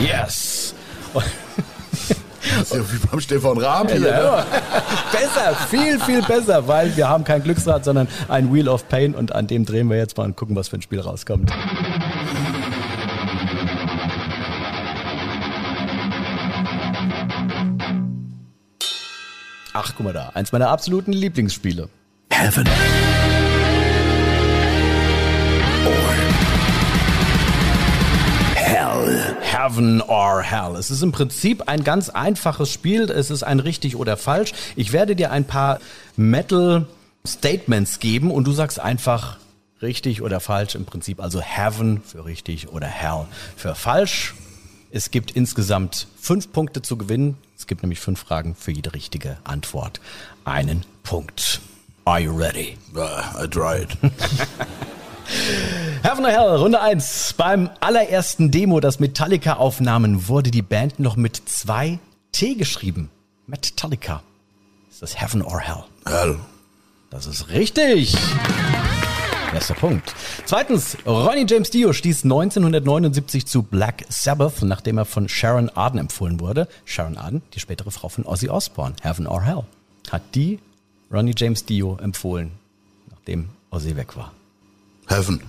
Yes. 0.02 0.74
Das 1.14 2.62
ist 2.62 2.74
ja 2.74 2.80
wie 2.80 3.08
beim 3.12 3.20
Stefan 3.20 3.58
Raab 3.60 3.92
hier. 3.92 4.00
ne? 4.00 4.08
Ja. 4.08 4.46
besser, 5.12 5.56
viel, 5.70 6.00
viel 6.00 6.22
besser, 6.24 6.68
weil 6.68 6.96
wir 6.96 7.08
haben 7.08 7.24
kein 7.24 7.44
Glücksrad, 7.44 7.86
sondern 7.86 8.08
ein 8.28 8.52
Wheel 8.52 8.70
of 8.70 8.88
Pain 8.90 9.14
und 9.14 9.36
an 9.36 9.46
dem 9.48 9.66
drehen 9.66 9.90
wir 9.90 9.98
jetzt 9.98 10.18
mal 10.18 10.24
und 10.24 10.36
gucken, 10.36 10.56
was 10.56 10.70
für 10.70 10.78
ein 10.78 10.82
Spiel 10.82 11.00
rauskommt. 11.00 11.52
Ach, 19.82 19.94
guck 19.96 20.08
mal 20.08 20.12
da. 20.12 20.32
Eins 20.34 20.52
meiner 20.52 20.68
absoluten 20.68 21.14
Lieblingsspiele. 21.14 21.88
Heaven 22.32 22.68
or 25.86 26.14
Hell. 28.56 29.36
Heaven 29.40 30.02
or 30.02 30.42
Hell. 30.42 30.76
Es 30.76 30.92
ist 30.92 31.02
im 31.02 31.14
Prinzip 31.14 31.70
ein 31.70 31.86
ganz 31.86 32.10
einfaches 32.10 32.70
Spiel. 32.70 33.04
Es 33.04 33.32
ist 33.32 33.44
ein 33.44 33.62
richtig 33.62 33.96
oder 33.96 34.18
falsch. 34.18 34.52
Ich 34.76 34.92
werde 34.92 35.16
dir 35.16 35.32
ein 35.32 35.46
paar 35.46 35.80
Metal 36.18 36.86
Statements 37.26 38.00
geben 38.00 38.32
und 38.32 38.44
du 38.48 38.52
sagst 38.52 38.82
einfach 38.82 39.38
richtig 39.82 40.22
oder 40.22 40.42
falsch 40.42 40.76
im 40.76 40.84
Prinzip. 40.84 41.22
Also 41.22 41.40
Heaven 41.40 42.02
für 42.04 42.26
richtig 42.26 42.68
oder 42.68 42.88
Hell 42.88 43.28
für 43.56 43.76
falsch. 43.76 44.34
Es 44.92 45.12
gibt 45.12 45.32
insgesamt 45.32 46.08
fünf 46.20 46.52
Punkte 46.52 46.82
zu 46.82 46.98
gewinnen. 46.98 47.38
Es 47.56 47.68
gibt 47.68 47.84
nämlich 47.84 48.00
fünf 48.00 48.20
Fragen 48.20 48.56
für 48.56 48.72
jede 48.72 48.94
richtige 48.94 49.38
Antwort. 49.44 50.02
Einen 50.46 50.84
Punkt. 51.04 51.62
Are 52.06 52.20
you 52.20 52.36
ready? 52.36 52.76
Ah, 52.96 53.44
I 53.44 53.48
tried. 53.48 53.96
Heaven 56.02 56.26
or 56.26 56.32
Hell, 56.32 56.56
Runde 56.56 56.82
1. 56.82 57.36
Beim 57.38 57.70
allerersten 57.82 58.50
Demo, 58.50 58.80
das 58.80 59.00
Metallica 59.00 59.58
aufnahmen, 59.58 60.28
wurde 60.28 60.50
die 60.50 60.64
Band 60.64 61.00
noch 61.00 61.18
mit 61.18 61.40
zwei 61.48 62.00
T 62.32 62.56
geschrieben. 62.56 63.12
Metallica. 63.46 64.24
Ist 64.90 65.04
das 65.04 65.22
Heaven 65.22 65.44
or 65.44 65.60
Hell? 65.60 65.84
Hell. 66.08 66.40
Das 67.12 67.28
ist 67.28 67.50
richtig. 67.50 68.16
Erster 69.54 69.74
Punkt. 69.74 70.14
Zweitens, 70.46 70.98
Ronnie 71.06 71.46
James 71.48 71.72
Dio 71.72 71.92
stieß 71.92 72.24
1979 72.24 73.48
zu 73.48 73.64
Black 73.64 74.06
Sabbath, 74.08 74.62
nachdem 74.62 75.00
er 75.00 75.06
von 75.06 75.28
Sharon 75.28 75.70
Arden 75.70 76.00
empfohlen 76.00 76.40
wurde. 76.40 76.68
Sharon 76.86 77.18
Arden, 77.18 77.42
die 77.54 77.60
spätere 77.60 77.90
Frau 77.90 78.10
von 78.10 78.26
Ozzy 78.26 78.50
Osbourne, 78.50 78.96
Heaven 79.02 79.26
or 79.26 79.42
Hell, 79.42 79.64
hat 80.12 80.22
die 80.36 80.60
Ronnie 81.12 81.34
James 81.36 81.66
Dio 81.66 81.98
empfohlen, 81.98 82.52
nachdem 83.10 83.50
Ozzy 83.72 83.96
weg 83.96 84.16
war. 84.16 84.34
Heaven. 85.08 85.42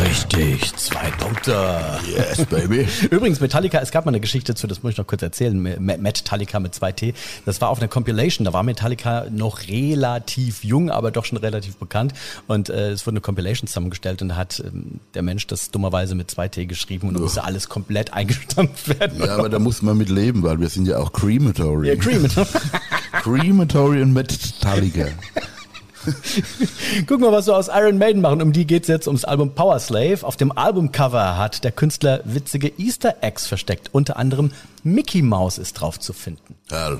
Richtig, 0.00 0.76
zwei 0.76 1.10
Punkte. 1.18 1.76
Yes, 2.06 2.46
baby. 2.46 2.86
Übrigens, 3.10 3.40
Metallica, 3.40 3.80
es 3.80 3.90
gab 3.90 4.04
mal 4.04 4.10
eine 4.10 4.20
Geschichte 4.20 4.54
zu, 4.54 4.66
das 4.66 4.82
muss 4.82 4.92
ich 4.92 4.98
noch 4.98 5.06
kurz 5.06 5.22
erzählen, 5.22 5.60
Metallica 5.60 6.60
mit 6.60 6.74
2T. 6.74 7.14
Das 7.44 7.60
war 7.60 7.68
auf 7.70 7.78
einer 7.78 7.88
Compilation, 7.88 8.44
da 8.44 8.52
war 8.52 8.62
Metallica 8.62 9.26
noch 9.30 9.66
relativ 9.66 10.62
jung, 10.62 10.90
aber 10.90 11.10
doch 11.10 11.24
schon 11.24 11.38
relativ 11.38 11.76
bekannt. 11.76 12.12
Und 12.46 12.70
äh, 12.70 12.90
es 12.90 13.06
wurde 13.06 13.14
eine 13.14 13.20
Compilation 13.22 13.66
zusammengestellt 13.66 14.22
und 14.22 14.28
da 14.28 14.36
hat 14.36 14.62
ähm, 14.64 15.00
der 15.14 15.22
Mensch 15.22 15.46
das 15.48 15.70
dummerweise 15.70 16.14
mit 16.14 16.30
2T 16.30 16.66
geschrieben 16.66 17.08
und 17.08 17.14
da 17.14 17.20
musste 17.20 17.42
alles 17.42 17.68
komplett 17.68 18.12
eingestampft 18.12 19.00
werden. 19.00 19.18
Ja, 19.20 19.36
aber 19.36 19.48
da 19.48 19.58
muss 19.58 19.82
man 19.82 19.98
mit 19.98 20.10
leben, 20.10 20.42
weil 20.42 20.60
wir 20.60 20.68
sind 20.68 20.86
ja 20.86 20.98
auch 20.98 21.12
Crematory. 21.12 21.88
Ja, 21.88 21.96
Cream. 21.96 22.26
Crematory 23.22 24.02
und 24.02 24.12
Metallica. 24.12 25.06
Guck 27.06 27.20
mal, 27.20 27.32
was 27.32 27.46
wir 27.46 27.56
aus 27.56 27.68
Iron 27.68 27.98
Maiden 27.98 28.22
machen. 28.22 28.42
Um 28.42 28.52
die 28.52 28.66
geht's 28.66 28.88
jetzt 28.88 29.06
ums 29.06 29.24
Album 29.24 29.54
Power 29.54 29.78
Slave. 29.78 30.18
Auf 30.22 30.36
dem 30.36 30.52
Albumcover 30.52 31.36
hat 31.36 31.64
der 31.64 31.72
Künstler 31.72 32.20
witzige 32.24 32.72
Easter 32.78 33.16
Eggs 33.20 33.46
versteckt. 33.46 33.90
Unter 33.92 34.16
anderem 34.16 34.52
Mickey 34.82 35.22
Mouse 35.22 35.58
ist 35.58 35.74
drauf 35.74 35.98
zu 35.98 36.12
finden. 36.12 36.56
Hell. 36.70 36.98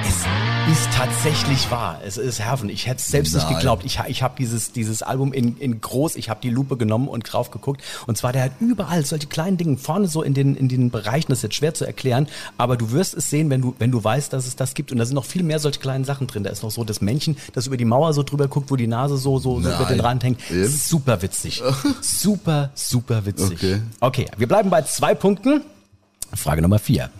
Es 0.00 0.24
ist 0.70 0.92
tatsächlich 0.92 1.70
wahr. 1.70 2.00
Es 2.04 2.16
ist 2.16 2.40
Heaven. 2.40 2.68
Ich 2.68 2.86
hätte 2.86 2.98
es 2.98 3.08
selbst 3.08 3.34
nicht 3.34 3.44
Nein. 3.44 3.56
geglaubt. 3.56 3.84
Ich, 3.84 3.98
ich 4.06 4.22
habe 4.22 4.34
dieses, 4.38 4.72
dieses 4.72 5.02
Album 5.02 5.32
in, 5.32 5.56
in 5.58 5.80
groß, 5.80 6.16
ich 6.16 6.30
habe 6.30 6.40
die 6.40 6.50
Lupe 6.50 6.76
genommen 6.76 7.08
und 7.08 7.22
drauf 7.22 7.50
geguckt. 7.50 7.82
Und 8.06 8.16
zwar, 8.16 8.32
der 8.32 8.44
hat 8.44 8.52
überall 8.60 9.04
solche 9.04 9.26
kleinen 9.26 9.56
Dinge 9.56 9.76
vorne 9.76 10.06
so 10.06 10.22
in 10.22 10.34
den, 10.34 10.54
in 10.54 10.68
den 10.68 10.90
Bereichen, 10.90 11.26
das 11.30 11.38
ist 11.38 11.42
jetzt 11.42 11.54
schwer 11.56 11.74
zu 11.74 11.84
erklären, 11.84 12.28
aber 12.58 12.76
du 12.76 12.92
wirst 12.92 13.14
es 13.14 13.28
sehen, 13.28 13.50
wenn 13.50 13.60
du, 13.60 13.74
wenn 13.78 13.90
du 13.90 14.02
weißt, 14.02 14.32
dass 14.32 14.46
es 14.46 14.54
das 14.54 14.74
gibt. 14.74 14.92
Und 14.92 14.98
da 14.98 15.04
sind 15.04 15.14
noch 15.14 15.24
viel 15.24 15.42
mehr 15.42 15.58
solche 15.58 15.80
kleinen 15.80 16.04
Sachen 16.04 16.26
drin. 16.26 16.44
Da 16.44 16.50
ist 16.50 16.62
noch 16.62 16.70
so 16.70 16.84
das 16.84 17.00
Männchen, 17.00 17.36
das 17.54 17.66
über 17.66 17.76
die 17.76 17.84
Mauer 17.84 18.12
so 18.12 18.22
drüber 18.22 18.46
guckt, 18.46 18.70
wo 18.70 18.76
die 18.76 18.86
Nase 18.86 19.16
so, 19.16 19.38
so, 19.38 19.60
so 19.60 19.68
über 19.68 19.86
den 19.86 20.00
Rand 20.00 20.22
hängt. 20.22 20.50
Eben? 20.50 20.68
Super 20.68 21.22
witzig. 21.22 21.62
super, 22.00 22.70
super 22.74 23.26
witzig. 23.26 23.58
Okay. 23.58 23.80
okay, 24.00 24.26
wir 24.36 24.46
bleiben 24.46 24.70
bei 24.70 24.82
zwei 24.82 25.14
Punkten. 25.14 25.62
Frage 26.34 26.62
Nummer 26.62 26.78
vier. 26.78 27.10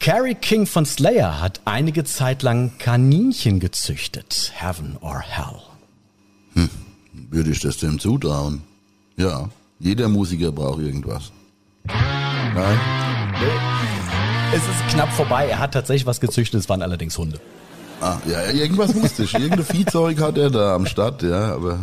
Carrie 0.00 0.34
King 0.34 0.66
von 0.66 0.86
Slayer 0.86 1.40
hat 1.40 1.60
einige 1.64 2.04
Zeit 2.04 2.42
lang 2.42 2.72
Kaninchen 2.78 3.58
gezüchtet. 3.58 4.52
Heaven 4.54 4.96
or 5.00 5.20
Hell. 5.20 6.68
Würde 7.30 7.50
ich 7.50 7.60
das 7.60 7.78
dem 7.78 7.98
zutrauen? 7.98 8.62
Ja. 9.16 9.50
Jeder 9.80 10.08
Musiker 10.08 10.52
braucht 10.52 10.80
irgendwas. 10.80 11.32
Nein? 11.84 12.80
Es 14.52 14.62
ist 14.62 14.88
knapp 14.90 15.12
vorbei. 15.12 15.48
Er 15.48 15.58
hat 15.58 15.74
tatsächlich 15.74 16.06
was 16.06 16.20
gezüchtet. 16.20 16.60
Es 16.60 16.68
waren 16.68 16.82
allerdings 16.82 17.18
Hunde. 17.18 17.40
Ah, 18.00 18.18
ja, 18.26 18.50
irgendwas 18.52 18.94
wusste 18.94 19.24
ich. 19.24 19.34
Irgendein 19.34 19.64
Viehzeug 19.64 20.20
hat 20.20 20.38
er 20.38 20.50
da 20.50 20.74
am 20.74 20.86
Start, 20.86 21.22
ja, 21.22 21.54
aber 21.54 21.80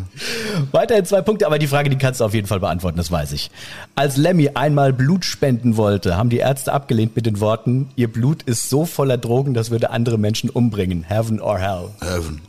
Weiterhin 0.71 1.05
zwei 1.05 1.21
Punkte, 1.21 1.45
aber 1.45 1.59
die 1.59 1.67
Frage, 1.67 1.89
die 1.89 1.97
kannst 1.97 2.21
du 2.21 2.25
auf 2.25 2.33
jeden 2.33 2.47
Fall 2.47 2.59
beantworten, 2.59 2.97
das 2.97 3.11
weiß 3.11 3.33
ich. 3.33 3.51
Als 3.95 4.15
Lemmy 4.15 4.51
einmal 4.53 4.93
Blut 4.93 5.25
spenden 5.25 5.75
wollte, 5.77 6.15
haben 6.15 6.29
die 6.29 6.37
Ärzte 6.37 6.71
abgelehnt 6.71 7.15
mit 7.15 7.25
den 7.25 7.39
Worten, 7.39 7.89
ihr 7.95 8.11
Blut 8.11 8.43
ist 8.43 8.69
so 8.69 8.85
voller 8.85 9.17
Drogen, 9.17 9.53
das 9.53 9.71
würde 9.71 9.89
andere 9.89 10.17
Menschen 10.17 10.49
umbringen. 10.49 11.03
Heaven 11.03 11.41
or 11.41 11.59
Hell. 11.59 11.89
Heaven. 12.01 12.41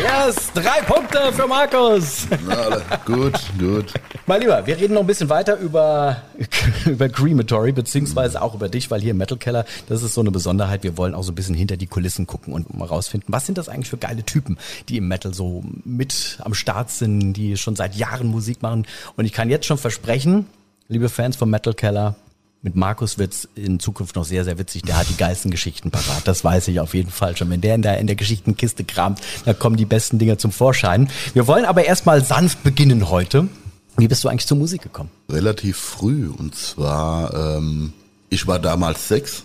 Yes, 0.00 0.52
drei 0.54 0.80
Punkte 0.82 1.32
für 1.32 1.48
Markus. 1.48 2.28
Na, 2.46 2.80
gut, 3.04 3.34
gut. 3.58 3.92
Mein 4.26 4.40
Lieber, 4.42 4.64
wir 4.64 4.76
reden 4.76 4.94
noch 4.94 5.00
ein 5.00 5.06
bisschen 5.08 5.28
weiter 5.28 5.58
über, 5.58 6.22
über 6.86 7.08
Crematory, 7.08 7.72
beziehungsweise 7.72 8.40
auch 8.40 8.54
über 8.54 8.68
dich, 8.68 8.92
weil 8.92 9.00
hier 9.00 9.10
im 9.10 9.16
Metal 9.16 9.36
Keller, 9.36 9.64
das 9.88 10.04
ist 10.04 10.14
so 10.14 10.20
eine 10.20 10.30
Besonderheit. 10.30 10.84
Wir 10.84 10.96
wollen 10.96 11.14
auch 11.14 11.24
so 11.24 11.32
ein 11.32 11.34
bisschen 11.34 11.56
hinter 11.56 11.76
die 11.76 11.88
Kulissen 11.88 12.28
gucken 12.28 12.52
und 12.52 12.72
mal 12.78 12.84
rausfinden, 12.84 13.32
was 13.32 13.46
sind 13.46 13.58
das 13.58 13.68
eigentlich 13.68 13.90
für 13.90 13.98
geile 13.98 14.22
Typen, 14.22 14.56
die 14.88 14.98
im 14.98 15.08
Metal 15.08 15.34
so 15.34 15.64
mit 15.84 16.38
am 16.44 16.54
Start 16.54 16.90
sind, 16.90 17.32
die 17.32 17.56
schon 17.56 17.74
seit 17.74 17.96
Jahren 17.96 18.28
Musik 18.28 18.62
machen. 18.62 18.86
Und 19.16 19.24
ich 19.24 19.32
kann 19.32 19.50
jetzt 19.50 19.66
schon 19.66 19.78
versprechen, 19.78 20.46
liebe 20.86 21.08
Fans 21.08 21.34
vom 21.34 21.50
Metal 21.50 21.74
Keller, 21.74 22.14
mit 22.62 22.74
Markus 22.74 23.18
wird's 23.18 23.48
in 23.54 23.78
Zukunft 23.78 24.16
noch 24.16 24.24
sehr, 24.24 24.44
sehr 24.44 24.58
witzig. 24.58 24.82
Der 24.82 24.96
hat 24.96 25.08
die 25.08 25.16
geilsten 25.16 25.50
Geschichten 25.50 25.90
parat. 25.90 26.26
Das 26.26 26.42
weiß 26.42 26.68
ich 26.68 26.80
auf 26.80 26.94
jeden 26.94 27.10
Fall 27.10 27.36
schon. 27.36 27.50
Wenn 27.50 27.60
der 27.60 27.74
in 27.74 27.82
der, 27.82 27.98
in 27.98 28.06
der 28.06 28.16
Geschichtenkiste 28.16 28.84
kramt, 28.84 29.20
da 29.44 29.54
kommen 29.54 29.76
die 29.76 29.84
besten 29.84 30.18
Dinger 30.18 30.38
zum 30.38 30.50
Vorschein. 30.50 31.08
Wir 31.34 31.46
wollen 31.46 31.64
aber 31.64 31.84
erstmal 31.84 32.24
sanft 32.24 32.62
beginnen 32.64 33.10
heute. 33.10 33.48
Wie 33.96 34.08
bist 34.08 34.24
du 34.24 34.28
eigentlich 34.28 34.46
zur 34.46 34.56
Musik 34.56 34.82
gekommen? 34.82 35.10
Relativ 35.30 35.76
früh. 35.76 36.28
Und 36.28 36.54
zwar, 36.56 37.32
ähm, 37.34 37.92
ich 38.28 38.46
war 38.46 38.58
damals 38.58 39.08
sechs 39.08 39.44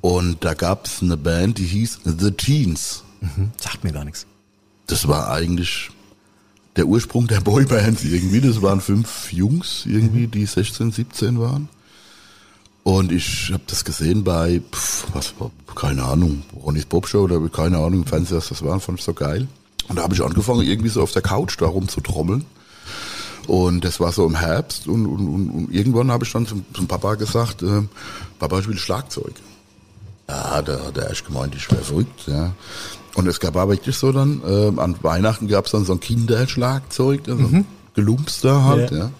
und 0.00 0.44
da 0.44 0.54
gab's 0.54 1.02
eine 1.02 1.16
Band, 1.16 1.58
die 1.58 1.66
hieß 1.66 2.00
The 2.04 2.32
Teens. 2.32 3.04
Sagt 3.56 3.84
mir 3.84 3.92
gar 3.92 4.04
nichts. 4.04 4.26
Das 4.86 5.06
war 5.06 5.30
eigentlich 5.30 5.90
der 6.76 6.86
Ursprung 6.86 7.26
der 7.26 7.40
Boybands 7.40 8.04
irgendwie. 8.04 8.40
Das 8.40 8.62
waren 8.62 8.80
fünf 8.80 9.32
Jungs 9.32 9.84
irgendwie, 9.86 10.26
die 10.26 10.46
16, 10.46 10.92
17 10.92 11.38
waren. 11.40 11.68
Und 12.88 13.12
ich 13.12 13.50
habe 13.52 13.62
das 13.66 13.84
gesehen 13.84 14.24
bei, 14.24 14.62
pf, 14.72 15.08
was 15.12 15.34
war, 15.38 15.50
keine 15.74 16.04
Ahnung, 16.04 16.42
Ronnys 16.64 16.86
Popshow 16.86 17.24
oder 17.24 17.38
keine 17.50 17.76
Ahnung, 17.76 18.00
im 18.00 18.06
Fernsehen, 18.06 18.38
was 18.38 18.48
das 18.48 18.64
war, 18.64 18.80
fand 18.80 18.98
ich 18.98 19.04
so 19.04 19.12
geil. 19.12 19.46
Und 19.88 19.96
da 19.96 20.04
habe 20.04 20.14
ich 20.14 20.22
angefangen, 20.24 20.62
irgendwie 20.62 20.88
so 20.88 21.02
auf 21.02 21.12
der 21.12 21.20
Couch 21.20 21.60
da 21.60 21.66
rumzutrommeln. 21.66 22.46
Und 23.46 23.84
das 23.84 24.00
war 24.00 24.10
so 24.12 24.24
im 24.24 24.36
Herbst 24.36 24.88
und, 24.88 25.04
und, 25.04 25.28
und, 25.28 25.50
und 25.50 25.70
irgendwann 25.70 26.10
habe 26.10 26.24
ich 26.24 26.32
dann 26.32 26.46
zum, 26.46 26.64
zum 26.72 26.86
Papa 26.86 27.16
gesagt, 27.16 27.62
äh, 27.62 27.82
Papa, 28.38 28.58
ich 28.60 28.68
will 28.68 28.78
Schlagzeug. 28.78 29.34
Ja, 30.26 30.62
da 30.62 30.86
hat 30.86 30.96
er 30.96 31.10
echt 31.10 31.26
gemeint, 31.26 31.54
ich 31.54 31.70
wäre 31.70 31.84
verrückt, 31.84 32.22
ja. 32.26 32.54
Und 33.16 33.26
es 33.26 33.38
gab 33.38 33.54
aber 33.58 33.74
wirklich 33.74 33.96
so 33.98 34.12
dann, 34.12 34.40
ähm, 34.48 34.78
an 34.78 34.96
Weihnachten 35.02 35.46
gab 35.46 35.66
es 35.66 35.72
dann 35.72 35.84
so 35.84 35.92
ein 35.92 36.00
Kinderschlagzeug, 36.00 37.28
also 37.28 37.44
ein 37.48 37.66
Gelumpster 37.92 38.64
halt, 38.64 38.92
Ja. 38.92 38.96
ja. 38.96 39.10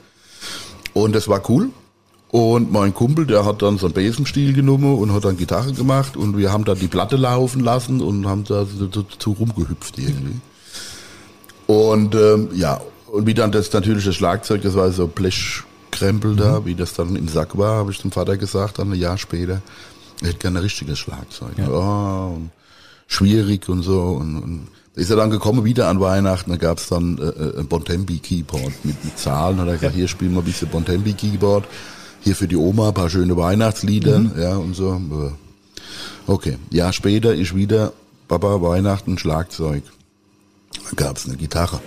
Und 0.95 1.15
das 1.15 1.29
war 1.29 1.43
cool. 1.51 1.69
Und 2.31 2.71
mein 2.71 2.93
Kumpel, 2.93 3.27
der 3.27 3.47
hat 3.47 3.63
dann 3.63 3.79
so 3.79 3.87
einen 3.87 3.95
Besenstiel 3.95 4.53
genommen 4.53 4.97
und 4.97 5.15
hat 5.15 5.25
dann 5.25 5.39
Gitarre 5.39 5.73
gemacht 5.73 6.17
und 6.17 6.37
wir 6.37 6.53
haben 6.53 6.65
dann 6.65 6.79
die 6.79 6.89
Platte 6.89 7.17
laufen 7.17 7.61
lassen 7.61 8.03
und 8.03 8.27
haben 8.27 8.45
da 8.45 8.67
so, 8.67 9.31
rumgehüpft 9.33 9.99
irgendwie. 9.99 10.41
Und 11.67 12.15
ähm, 12.15 12.51
ja, 12.55 12.81
und 13.11 13.27
wie 13.27 13.35
dann 13.35 13.51
das 13.51 13.73
natürlich 13.73 14.05
das 14.05 14.15
Schlagzeug, 14.15 14.61
das 14.61 14.75
war 14.75 14.91
so 14.93 15.07
Blechkrempel 15.07 16.37
da, 16.37 16.67
wie 16.67 16.75
das 16.75 16.93
dann 16.93 17.17
im 17.17 17.29
Sack 17.29 17.57
war, 17.57 17.77
habe 17.77 17.93
ich 17.93 18.01
dem 18.01 18.13
Vater 18.13 18.37
gesagt, 18.37 18.79
dann 18.79 18.93
ein 18.93 18.99
Jahr 18.99 19.17
später, 19.17 19.63
er 20.21 20.29
hätte 20.29 20.39
gerne 20.39 20.59
ein 20.59 20.63
richtiges 20.63 20.99
Schlagzeug. 20.99 21.57
Ja. 21.57 21.67
und 21.67 22.51
schwierig 23.09 23.69
und 23.69 23.83
so. 23.83 24.01
Und, 24.03 24.37
und 24.37 24.69
da 24.95 25.01
ist 25.01 25.11
er 25.11 25.17
dann 25.17 25.31
gekommen 25.31 25.65
wieder 25.65 25.89
an 25.89 26.01
Weihnachten, 26.01 26.51
da 26.51 26.57
gab 26.57 26.79
es 26.79 26.89
dann 26.89 27.19
äh, 27.19 27.23
äh, 27.23 27.61
ein 27.61 27.67
Bontempi-Keyboard 27.67 28.85
mit, 28.85 29.05
mit 29.05 29.19
Zahlen. 29.19 29.59
Hat 29.59 29.67
er 29.67 29.75
gesagt, 29.75 29.95
hier 29.95 30.09
spielen 30.09 30.33
wir 30.33 30.41
ein 30.41 30.45
bisschen 30.45 30.69
Bontempi-Keyboard. 30.69 31.65
Hier 32.21 32.37
für 32.37 32.49
die 32.49 32.57
Oma 32.57 32.89
ein 32.89 32.95
paar 32.95 33.11
schöne 33.11 33.37
Weihnachtslieder, 33.37 34.25
ja, 34.39 34.57
und 34.57 34.75
so. 34.75 34.95
Äh, 34.95 35.31
Okay, 36.29 36.59
Jahr 36.71 36.93
später 36.93 37.33
ich 37.33 37.55
wieder, 37.55 37.95
Papa, 38.29 38.61
Weihnachten, 38.61 39.17
Schlagzeug. 39.17 39.83
Dann 40.75 40.95
gab's 40.95 41.27
eine 41.27 41.39
Gitarre. 41.39 41.81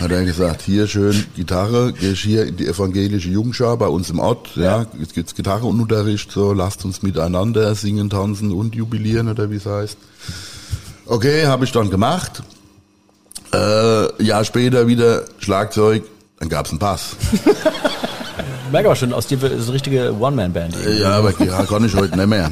Hat 0.00 0.10
er 0.10 0.24
gesagt, 0.24 0.60
hier 0.62 0.88
schön 0.88 1.24
Gitarre, 1.36 1.92
gehst 1.92 2.22
hier 2.22 2.46
in 2.46 2.56
die 2.56 2.66
evangelische 2.66 3.28
Jugendschar 3.28 3.76
bei 3.76 3.86
uns 3.86 4.10
im 4.10 4.18
Ort, 4.18 4.56
ja, 4.56 4.86
jetzt 4.98 5.14
gibt's 5.14 5.36
Gitarrenunterricht, 5.36 6.32
so, 6.32 6.52
lasst 6.52 6.84
uns 6.84 7.02
miteinander 7.02 7.76
singen, 7.76 8.10
tanzen 8.10 8.50
und 8.50 8.74
jubilieren 8.74 9.28
oder 9.28 9.48
wie 9.52 9.56
es 9.56 9.66
heißt. 9.66 9.98
Okay, 11.06 11.46
habe 11.46 11.64
ich 11.64 11.70
dann 11.70 11.90
gemacht. 11.90 12.42
Äh, 13.54 14.20
Jahr 14.20 14.44
später 14.44 14.88
wieder 14.88 15.26
Schlagzeug, 15.38 16.02
dann 16.40 16.48
gab's 16.48 16.70
einen 16.70 16.80
Pass. 16.80 17.14
Merke 18.70 18.88
aber 18.88 18.96
schon, 18.96 19.12
aus 19.12 19.26
dir 19.26 19.40
wird 19.40 19.52
eine 19.52 19.72
richtige 19.72 20.14
One-Man-Band. 20.18 20.76
Ja, 20.98 21.18
aber 21.18 21.32
ja, 21.44 21.64
kann 21.64 21.84
ich 21.84 21.94
heute 21.94 22.16
nicht 22.16 22.28
mehr. 22.28 22.50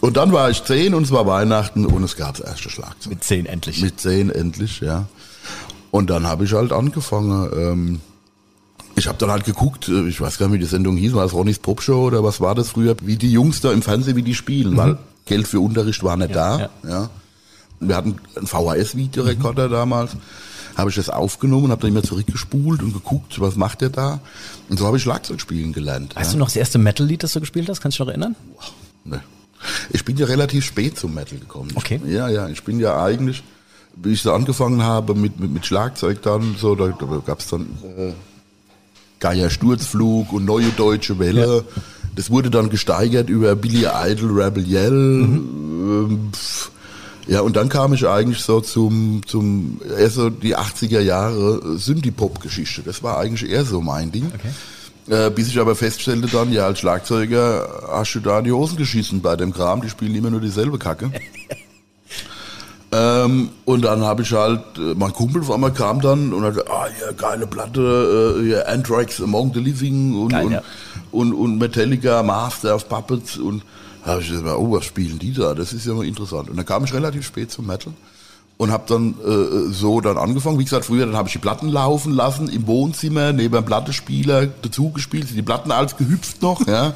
Und 0.00 0.16
dann 0.16 0.32
war 0.32 0.50
ich 0.50 0.64
zehn 0.64 0.94
und 0.94 1.04
es 1.04 1.12
war 1.12 1.26
Weihnachten 1.26 1.86
und 1.86 2.02
es 2.02 2.16
gab 2.16 2.36
das 2.36 2.46
erste 2.46 2.70
Schlagzeug. 2.70 3.10
Mit 3.10 3.24
zehn 3.24 3.46
endlich. 3.46 3.82
Mit 3.82 4.00
zehn 4.00 4.30
endlich, 4.30 4.80
ja. 4.80 5.06
Und 5.90 6.10
dann 6.10 6.26
habe 6.26 6.44
ich 6.44 6.52
halt 6.54 6.72
angefangen. 6.72 7.50
Ähm, 7.54 8.00
ich 8.96 9.06
habe 9.06 9.18
dann 9.18 9.30
halt 9.30 9.44
geguckt, 9.44 9.88
äh, 9.88 10.08
ich 10.08 10.20
weiß 10.20 10.38
gar 10.38 10.46
nicht, 10.46 10.54
wie 10.54 10.58
die 10.58 10.66
Sendung 10.66 10.96
hieß, 10.96 11.14
war 11.14 11.24
es 11.24 11.32
Ronnys 11.32 11.58
Popshow 11.58 12.06
oder 12.06 12.24
was 12.24 12.40
war 12.40 12.54
das 12.54 12.70
früher, 12.70 12.96
wie 13.02 13.16
die 13.16 13.30
Jungs 13.30 13.60
da 13.60 13.72
im 13.72 13.82
Fernsehen, 13.82 14.16
wie 14.16 14.22
die 14.22 14.34
spielen, 14.34 14.76
weil 14.76 14.98
Geld 15.26 15.46
für 15.46 15.60
Unterricht 15.60 16.02
war 16.02 16.16
nicht 16.16 16.34
da. 16.34 16.58
ja. 16.58 16.68
Ja. 16.88 17.10
Wir 17.84 17.96
hatten 17.96 18.16
einen 18.36 18.46
VHS-Videorekorder 18.46 19.68
damals, 19.68 20.12
habe 20.76 20.90
ich 20.90 20.96
das 20.96 21.08
aufgenommen, 21.08 21.70
habe 21.70 21.82
dann 21.82 21.90
immer 21.90 22.02
zurückgespult 22.02 22.82
und 22.82 22.92
geguckt, 22.92 23.40
was 23.40 23.56
macht 23.56 23.80
der 23.80 23.90
da. 23.90 24.20
Und 24.68 24.78
so 24.78 24.86
habe 24.86 24.96
ich 24.96 25.02
Schlagzeug 25.02 25.40
spielen 25.40 25.72
gelernt. 25.72 26.16
Weißt 26.16 26.30
ja. 26.30 26.32
du 26.34 26.38
noch 26.38 26.46
das 26.48 26.56
erste 26.56 26.78
Metal-Lied, 26.78 27.22
das 27.22 27.32
du 27.32 27.40
gespielt 27.40 27.68
hast? 27.68 27.80
Kannst 27.80 27.98
du 27.98 28.04
dich 28.04 28.06
noch 28.06 28.12
erinnern? 28.12 28.36
Nee. 29.04 29.20
Ich 29.90 30.04
bin 30.04 30.16
ja 30.16 30.26
relativ 30.26 30.64
spät 30.64 30.98
zum 30.98 31.14
Metal 31.14 31.38
gekommen. 31.38 31.70
Okay. 31.74 32.00
Ja, 32.06 32.28
ja, 32.28 32.48
ich 32.48 32.64
bin 32.64 32.80
ja 32.80 33.02
eigentlich, 33.02 33.42
wie 33.96 34.12
ich 34.12 34.22
so 34.22 34.32
angefangen 34.32 34.82
habe 34.82 35.14
mit, 35.14 35.38
mit, 35.38 35.50
mit 35.50 35.66
Schlagzeug 35.66 36.22
dann, 36.22 36.56
so, 36.58 36.74
da, 36.74 36.88
da 36.88 37.22
gab's 37.24 37.48
dann 37.48 37.66
äh, 37.96 38.12
Geier 39.20 39.50
Sturzflug 39.50 40.32
und 40.32 40.44
Neue 40.44 40.70
Deutsche 40.70 41.18
Welle. 41.18 41.64
Das 42.16 42.28
wurde 42.30 42.50
dann 42.50 42.70
gesteigert 42.70 43.30
über 43.30 43.54
Billy 43.54 43.86
Idol, 43.86 44.42
Rebel 44.42 44.66
Yell. 44.66 44.92
Ähm, 44.92 46.30
pff. 46.32 46.70
Ja, 47.26 47.40
und 47.40 47.56
dann 47.56 47.68
kam 47.68 47.92
ich 47.92 48.06
eigentlich 48.06 48.40
so 48.40 48.60
zum, 48.60 49.22
zum 49.26 49.80
eher 49.96 50.10
so 50.10 50.30
die 50.30 50.56
80er 50.56 51.00
Jahre 51.00 51.78
Synthie-Pop-Geschichte. 51.78 52.82
Das 52.82 53.02
war 53.02 53.18
eigentlich 53.18 53.48
eher 53.50 53.64
so 53.64 53.80
mein 53.80 54.10
Ding. 54.10 54.30
Äh, 55.08 55.30
bis 55.30 55.48
ich 55.48 55.58
aber 55.58 55.74
feststellte 55.74 56.28
dann, 56.28 56.52
ja, 56.52 56.66
als 56.66 56.78
Schlagzeuger 56.78 57.68
hast 57.90 58.14
du 58.14 58.20
da 58.20 58.38
in 58.38 58.44
die 58.44 58.52
Hosen 58.52 58.76
geschissen 58.76 59.20
bei 59.20 59.34
dem 59.34 59.52
Kram, 59.52 59.82
die 59.82 59.88
spielen 59.88 60.14
immer 60.14 60.30
nur 60.30 60.40
dieselbe 60.40 60.78
Kacke. 60.78 61.10
ähm, 62.92 63.50
und 63.64 63.82
dann 63.84 64.02
habe 64.02 64.22
ich 64.22 64.32
halt, 64.32 64.60
äh, 64.78 64.94
mein 64.94 65.12
Kumpel 65.12 65.42
auf 65.42 65.50
einmal 65.50 65.72
kam 65.72 66.00
dann 66.00 66.32
und 66.32 66.44
hat, 66.44 66.70
ah, 66.70 66.86
ja, 67.00 67.12
geile 67.12 67.48
Platte, 67.48 68.38
äh, 68.40 68.50
ja, 68.50 68.62
Anthrax 68.62 69.20
Among 69.20 69.52
the 69.54 69.60
Living 69.60 70.14
und, 70.14 70.28
Geil, 70.28 70.46
und, 70.46 70.52
ja. 70.52 70.62
und, 71.10 71.34
und 71.34 71.58
Metallica, 71.58 72.22
Master 72.22 72.76
of 72.76 72.88
Puppets 72.88 73.38
und 73.38 73.62
habe 74.02 74.20
ich 74.20 74.28
gesagt, 74.28 74.58
oh, 74.58 74.72
was 74.72 74.84
spielen 74.84 75.18
die 75.18 75.32
da? 75.32 75.54
Das 75.54 75.72
ist 75.72 75.86
ja 75.86 75.94
mal 75.94 76.04
interessant. 76.04 76.50
Und 76.50 76.56
dann 76.56 76.66
kam 76.66 76.84
ich 76.84 76.92
relativ 76.92 77.24
spät 77.24 77.50
zum 77.50 77.66
Metal 77.66 77.92
und 78.56 78.70
habe 78.70 78.84
dann 78.86 79.14
äh, 79.26 79.72
so 79.72 80.00
dann 80.00 80.18
angefangen. 80.18 80.58
Wie 80.58 80.64
gesagt, 80.64 80.84
früher 80.84 81.06
dann 81.06 81.16
habe 81.16 81.28
ich 81.28 81.32
die 81.32 81.38
Platten 81.38 81.68
laufen 81.68 82.12
lassen 82.12 82.48
im 82.48 82.66
Wohnzimmer 82.66 83.32
neben 83.32 83.56
einem 83.56 83.64
Plattenspieler 83.64 84.46
dazu 84.46 84.90
gespielt, 84.90 85.28
sind 85.28 85.36
die 85.36 85.42
Platten 85.42 85.70
alles 85.70 85.96
gehüpft 85.96 86.42
noch, 86.42 86.66
ja. 86.66 86.94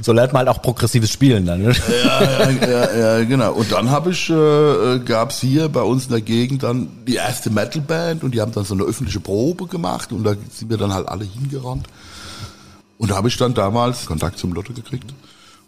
So 0.00 0.12
lernt 0.12 0.32
man 0.32 0.46
halt 0.46 0.56
auch 0.56 0.62
progressives 0.62 1.10
Spielen 1.10 1.46
dann. 1.46 1.62
Ne? 1.62 1.74
ja, 2.04 2.50
ja, 2.50 2.66
ja, 2.66 3.18
ja, 3.18 3.24
genau. 3.24 3.52
Und 3.52 3.72
dann 3.72 3.90
habe 3.90 4.12
ich, 4.12 4.30
äh, 4.30 5.00
gab's 5.00 5.40
hier 5.40 5.68
bei 5.68 5.82
uns 5.82 6.04
in 6.04 6.10
der 6.10 6.20
Gegend 6.20 6.62
dann 6.62 6.88
die 7.06 7.16
erste 7.16 7.50
Metalband 7.50 8.22
und 8.22 8.32
die 8.32 8.40
haben 8.40 8.52
dann 8.52 8.64
so 8.64 8.74
eine 8.74 8.84
öffentliche 8.84 9.20
Probe 9.20 9.66
gemacht 9.66 10.12
und 10.12 10.22
da 10.22 10.34
sind 10.52 10.70
wir 10.70 10.76
dann 10.76 10.92
halt 10.92 11.08
alle 11.08 11.24
hingerannt. 11.24 11.88
Und 12.98 13.10
da 13.10 13.16
habe 13.16 13.28
ich 13.28 13.36
dann 13.36 13.54
damals 13.54 14.06
Kontakt 14.06 14.38
zum 14.38 14.52
Lotto 14.52 14.72
gekriegt. 14.72 15.12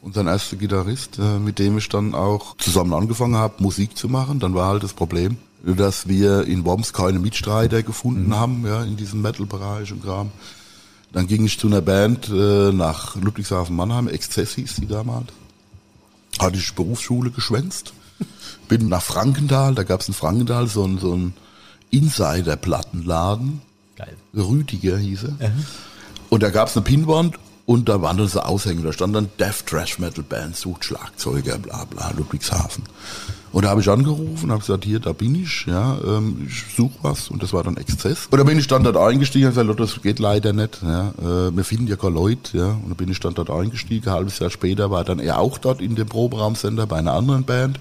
Unseren 0.03 0.29
erster 0.29 0.57
Gitarrist, 0.57 1.19
äh, 1.19 1.39
mit 1.39 1.59
dem 1.59 1.77
ich 1.77 1.89
dann 1.89 2.15
auch 2.15 2.57
zusammen 2.57 2.95
angefangen 2.95 3.37
habe, 3.37 3.63
Musik 3.63 3.97
zu 3.97 4.09
machen. 4.09 4.41
Dann 4.41 4.55
war 4.55 4.69
halt 4.69 4.83
das 4.83 4.95
Problem, 4.95 5.37
dass 5.63 6.09
wir 6.09 6.47
in 6.47 6.65
Worms 6.65 6.93
keine 6.93 7.19
Mitstreiter 7.19 7.83
gefunden 7.83 8.35
haben, 8.35 8.67
ja, 8.67 8.83
in 8.83 8.97
diesem 8.97 9.21
Metal-Bereich 9.21 9.93
und 9.93 10.03
Kram. 10.03 10.31
Dann 11.13 11.27
ging 11.27 11.45
ich 11.45 11.59
zu 11.59 11.67
einer 11.67 11.83
Band 11.83 12.31
äh, 12.31 12.73
nach 12.73 13.17
Ludwigshafen-Mannheim, 13.17 14.09
Exzess 14.09 14.55
hieß 14.55 14.77
die 14.77 14.87
damals. 14.87 15.29
Hatte 16.39 16.57
ich 16.57 16.75
Berufsschule 16.75 17.31
geschwänzt. 17.31 17.93
Bin 18.69 18.89
nach 18.89 19.03
Frankenthal, 19.03 19.75
da 19.75 19.83
gab's 19.83 20.09
in 20.09 20.15
Frankenthal 20.15 20.67
so 20.67 20.85
einen, 20.85 20.99
so 20.99 21.13
einen 21.13 21.35
Insider-Plattenladen. 21.91 23.61
Geil. 23.97 24.17
Rüdiger 24.35 24.97
hieß 24.97 25.25
er. 25.25 25.53
Und 26.31 26.43
da 26.43 26.51
gab's 26.51 26.77
eine 26.77 26.85
Pinwand 26.85 27.39
und 27.71 27.89
da 27.89 28.03
waren 28.03 28.19
dann 28.19 28.27
so 28.27 28.41
Aushänge. 28.41 28.83
Da 28.83 28.93
stand 28.93 29.15
dann 29.15 29.29
Death 29.39 29.65
Trash 29.65 30.01
Metal 30.01 30.25
Band, 30.25 30.57
sucht 30.57 30.85
Schlagzeuger, 30.85 31.57
bla 31.57 31.85
bla, 31.85 32.11
Ludwigshafen. 32.17 32.83
Und 33.53 33.65
da 33.65 33.71
habe 33.71 33.81
ich 33.81 33.89
angerufen 33.89 34.51
habe 34.51 34.59
gesagt, 34.59 34.85
hier, 34.85 34.99
da 34.99 35.13
bin 35.13 35.37
ich, 35.37 35.67
ja, 35.67 35.97
ähm, 36.05 36.49
ich 36.49 36.75
suche 36.77 36.99
was 37.03 37.31
und 37.31 37.45
das 37.45 37.53
war 37.53 37.63
dann 37.63 37.77
Exzess. 37.77 38.27
Und 38.29 38.39
da 38.39 38.43
bin 38.43 38.59
ich 38.59 38.67
dann 38.67 38.83
dort 38.83 38.97
eingestiegen 38.97 39.47
und 39.47 39.55
gesagt, 39.55 39.79
das 39.79 40.03
geht 40.03 40.19
leider 40.19 40.53
nicht, 40.53 40.83
ja, 40.83 41.11
äh, 41.21 41.57
wir 41.57 41.63
finden 41.63 41.87
ja 41.87 41.95
keine 41.95 42.15
Leute, 42.15 42.59
ja. 42.59 42.71
Und 42.71 42.89
da 42.89 42.95
bin 42.95 43.09
ich 43.09 43.21
dann 43.21 43.35
dort 43.35 43.51
eingestiegen, 43.51 44.09
ein 44.09 44.15
halbes 44.15 44.41
Jahr 44.41 44.51
später 44.51 44.91
war 44.91 45.05
dann 45.05 45.21
er 45.21 45.39
auch 45.39 45.57
dort 45.57 45.81
in 45.81 45.95
dem 45.95 46.09
Proberaumcenter 46.09 46.89
bei 46.89 46.97
einer 46.97 47.13
anderen 47.13 47.45
Band. 47.45 47.79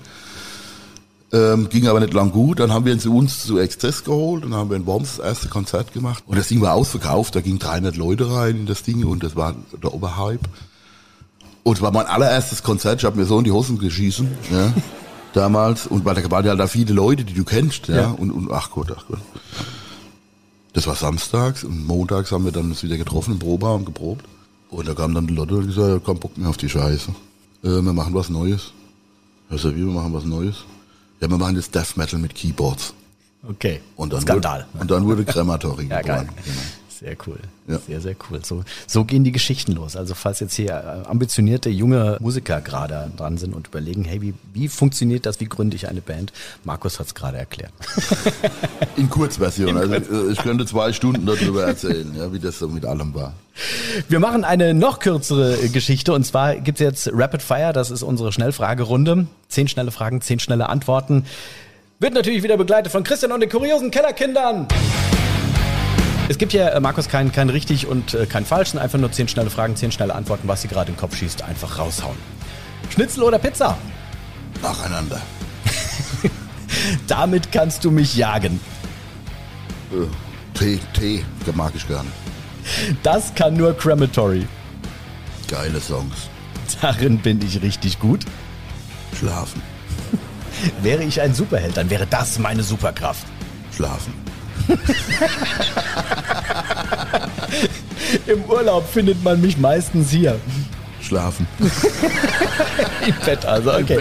Ähm, 1.32 1.70
ging 1.70 1.88
aber 1.88 2.00
nicht 2.00 2.14
lang 2.14 2.32
gut. 2.32 2.60
Dann 2.60 2.74
haben 2.74 2.86
wir 2.86 2.94
ihn 2.94 3.00
zu 3.00 3.16
uns 3.16 3.44
zu 3.44 3.60
Exzess 3.60 4.04
geholt 4.04 4.44
und 4.44 4.56
haben 4.56 4.70
wir 4.70 4.78
in 4.78 4.88
Worms 4.88 5.18
das 5.18 5.26
erste 5.26 5.48
Konzert 5.48 5.94
gemacht. 5.94 6.24
Und 6.26 6.38
das 6.38 6.48
Ding 6.48 6.62
war 6.62 6.74
ausverkauft. 6.74 7.36
Da 7.36 7.42
gingen 7.42 7.60
300 7.60 7.96
Leute 7.98 8.32
rein 8.32 8.58
in 8.58 8.66
das 8.66 8.82
Ding 8.84 9.06
und 9.06 9.24
das 9.24 9.36
war 9.36 9.56
der 9.82 9.94
Oberhype. 9.94 10.50
Und 11.64 11.76
es 11.76 11.82
war 11.82 11.92
mein 11.92 12.08
allererstes 12.08 12.64
Konzert. 12.64 13.02
Ich 13.02 13.06
habe 13.06 13.18
mir 13.18 13.26
so 13.26 13.38
in 13.38 13.44
die 13.44 13.52
Hosen 13.52 13.78
geschießen, 13.78 14.28
ja, 14.52 14.74
damals. 15.34 15.86
Und 15.86 16.04
weil 16.04 16.16
da 16.16 16.32
waren 16.32 16.46
ja 16.46 16.56
da 16.56 16.66
viele 16.66 16.94
Leute, 16.94 17.24
die 17.26 17.34
du 17.34 17.44
kennst, 17.44 17.88
ja. 17.90 17.96
Ja. 17.96 18.08
Und, 18.10 18.32
und 18.32 18.52
ach 18.52 18.72
Gott, 18.72 18.92
ach 18.98 19.06
Gott. 19.08 19.20
Das 20.74 20.88
war 20.88 20.96
samstags 20.96 21.64
und 21.64 21.86
montags 21.86 22.32
haben 22.32 22.46
wir 22.46 22.52
dann 22.52 22.66
uns 22.66 22.84
wieder 22.84 22.98
getroffen 22.98 23.34
im 23.34 23.40
Proberaum 23.40 23.86
geprobt. 23.86 24.26
Und 24.70 24.88
da 24.88 24.94
kam 24.94 25.14
dann 25.14 25.28
die 25.28 25.34
Leute 25.34 25.56
und 25.56 25.68
gesagt, 25.68 26.02
komm, 26.06 26.20
Bock 26.20 26.38
mehr 26.38 26.50
auf 26.50 26.58
die 26.58 26.70
Scheiße. 26.70 27.12
Äh, 27.64 27.68
wir 27.68 27.94
machen 27.94 28.14
was 28.14 28.30
Neues. 28.30 28.72
Also 29.50 29.76
wie, 29.76 29.86
wir 29.86 29.94
machen 29.94 30.14
was 30.14 30.26
Neues. 30.26 30.64
Ja, 31.20 31.30
wir 31.30 31.38
machen 31.38 31.56
jetzt 31.56 31.74
Death 31.76 31.98
Metal 31.98 32.20
mit 32.20 32.34
Keyboards. 32.36 32.94
Okay. 33.48 33.82
Und 33.96 34.14
dann 34.14 34.22
Skandal. 34.22 34.66
Wurde, 34.72 34.82
und 34.82 34.92
dann 34.92 35.06
wurde 35.06 35.26
Crematory 35.26 35.88
Ja, 35.88 36.02
geboren. 36.02 36.30
Genau. 36.44 36.58
Sehr 37.00 37.16
cool. 37.26 37.38
Ja. 37.68 37.80
Sehr, 37.80 38.02
sehr 38.02 38.16
cool. 38.30 38.44
So, 38.44 38.66
so 38.86 39.06
gehen 39.06 39.24
die 39.24 39.32
Geschichten 39.32 39.72
los. 39.72 39.96
Also 39.96 40.16
falls 40.16 40.42
jetzt 40.42 40.56
hier 40.56 40.72
äh, 40.72 41.08
ambitionierte 41.08 41.70
junge 41.70 42.18
Musiker 42.20 42.60
gerade 42.60 43.10
dran 43.16 43.38
sind 43.38 43.54
und 43.56 43.68
überlegen, 43.68 44.04
hey, 44.04 44.22
wie, 44.22 44.34
wie 44.54 44.68
funktioniert 44.68 45.26
das, 45.26 45.40
wie 45.40 45.46
gründe 45.46 45.78
ich 45.78 45.88
eine 45.88 46.02
Band? 46.02 46.34
Markus 46.66 47.00
hat 47.00 47.08
es 47.08 47.16
gerade 47.16 47.38
erklärt. 47.38 47.72
In 48.98 49.10
Kurzversion. 49.10 49.78
Also 49.78 49.94
äh, 49.94 50.32
ich 50.32 50.40
könnte 50.40 50.66
zwei 50.66 50.92
Stunden 50.92 51.26
darüber 51.26 51.64
erzählen, 51.64 52.14
ja, 52.18 52.34
wie 52.34 52.40
das 52.40 52.60
so 52.60 52.68
mit 52.68 52.86
allem 52.86 53.14
war. 53.14 53.34
Wir 54.10 54.20
machen 54.20 54.44
eine 54.44 54.74
noch 54.74 55.00
kürzere 55.00 55.58
äh, 55.58 55.70
Geschichte 55.70 56.12
und 56.12 56.26
zwar 56.26 56.56
gibt's 56.56 56.82
jetzt 56.82 57.10
Rapid 57.14 57.42
Fire, 57.42 57.72
das 57.72 57.92
ist 57.92 58.04
unsere 58.04 58.34
Schnellfragerunde. 58.34 59.28
Zehn 59.48 59.70
schnelle 59.70 59.92
Fragen, 59.92 60.20
zehn 60.20 60.40
schnelle 60.40 60.68
Antworten. 60.68 61.26
Wird 62.00 62.14
natürlich 62.14 62.44
wieder 62.44 62.58
begleitet 62.58 62.92
von 62.92 63.04
Christian 63.04 63.32
und 63.32 63.40
den 63.40 63.50
kuriosen 63.50 63.90
Kellerkindern. 63.90 64.68
Es 66.30 66.38
gibt 66.38 66.54
ja, 66.54 66.70
äh, 66.70 66.80
Markus, 66.80 67.10
kein, 67.10 67.32
kein 67.32 67.50
richtig 67.50 67.88
und 67.88 68.14
äh, 68.14 68.28
kein 68.28 68.46
falschen, 68.46 68.78
einfach 68.78 69.00
nur 69.00 69.12
zehn 69.12 69.28
schnelle 69.28 69.50
Fragen, 69.50 69.76
zehn 69.76 69.92
schnelle 69.92 70.14
Antworten, 70.14 70.48
was 70.48 70.62
sie 70.62 70.68
gerade 70.68 70.92
in 70.92 70.96
den 70.96 71.00
Kopf 71.00 71.16
schießt, 71.18 71.42
einfach 71.42 71.80
raushauen. 71.80 72.16
Schnitzel 72.92 73.24
oder 73.24 73.40
Pizza? 73.40 73.76
Nacheinander. 74.62 75.20
Damit 77.08 77.52
kannst 77.52 77.84
du 77.84 77.90
mich 77.90 78.16
jagen. 78.16 78.60
Äh, 79.92 80.06
Tee, 80.56 80.80
Tee, 80.94 81.26
mag 81.56 81.74
ich 81.76 81.88
gerne. 81.88 82.10
Das 83.02 83.34
kann 83.34 83.56
nur 83.56 83.76
Crematory. 83.76 84.48
Geile 85.48 85.82
Songs. 85.82 86.30
Darin 86.80 87.18
bin 87.18 87.42
ich 87.42 87.60
richtig 87.64 88.00
gut. 88.00 88.24
Schlafen, 89.18 89.64
Wäre 90.84 91.04
ich 91.04 91.20
ein 91.22 91.34
Superheld, 91.34 91.76
dann 91.76 91.90
wäre 91.90 92.06
das 92.06 92.38
meine 92.38 92.62
Superkraft. 92.62 93.26
schlafen. 93.76 94.14
Im 98.28 98.44
Urlaub 98.46 98.88
findet 98.88 99.24
man 99.24 99.40
mich 99.42 99.58
meistens 99.58 100.12
hier. 100.12 100.40
Schlafen. 101.02 101.48
Im 103.08 103.16
Bett 103.26 103.46
also, 103.46 103.74
okay. 103.74 104.00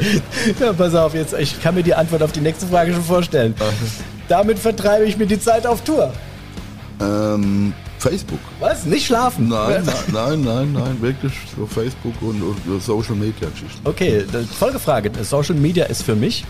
Ja, 0.58 0.72
pass 0.72 0.94
auf, 0.94 1.14
jetzt, 1.14 1.34
ich 1.34 1.60
kann 1.62 1.74
mir 1.74 1.82
die 1.82 1.94
Antwort 1.94 2.22
auf 2.22 2.32
die 2.32 2.40
nächste 2.40 2.66
Frage 2.66 2.92
schon 2.92 3.04
vorstellen. 3.04 3.54
Damit 4.28 4.58
vertreibe 4.58 5.04
ich 5.04 5.16
mir 5.16 5.26
die 5.26 5.40
Zeit 5.40 5.66
auf 5.66 5.82
Tour. 5.82 6.12
Ähm, 7.00 7.72
Facebook. 7.98 8.40
Was? 8.60 8.84
Nicht 8.84 9.06
schlafen? 9.06 9.48
Nein, 9.48 9.84
nein, 9.84 9.94
nein, 10.12 10.42
nein, 10.42 10.72
nein, 10.72 10.96
wirklich 11.00 11.32
so 11.56 11.66
Facebook 11.66 12.14
und, 12.20 12.42
und 12.42 12.82
Social 12.82 13.14
Media 13.14 13.48
Geschichten. 13.48 13.80
Okay, 13.84 14.24
Folgefrage. 14.58 15.10
Social 15.22 15.54
Media 15.54 15.86
ist 15.86 16.02
für 16.02 16.16
mich 16.16 16.44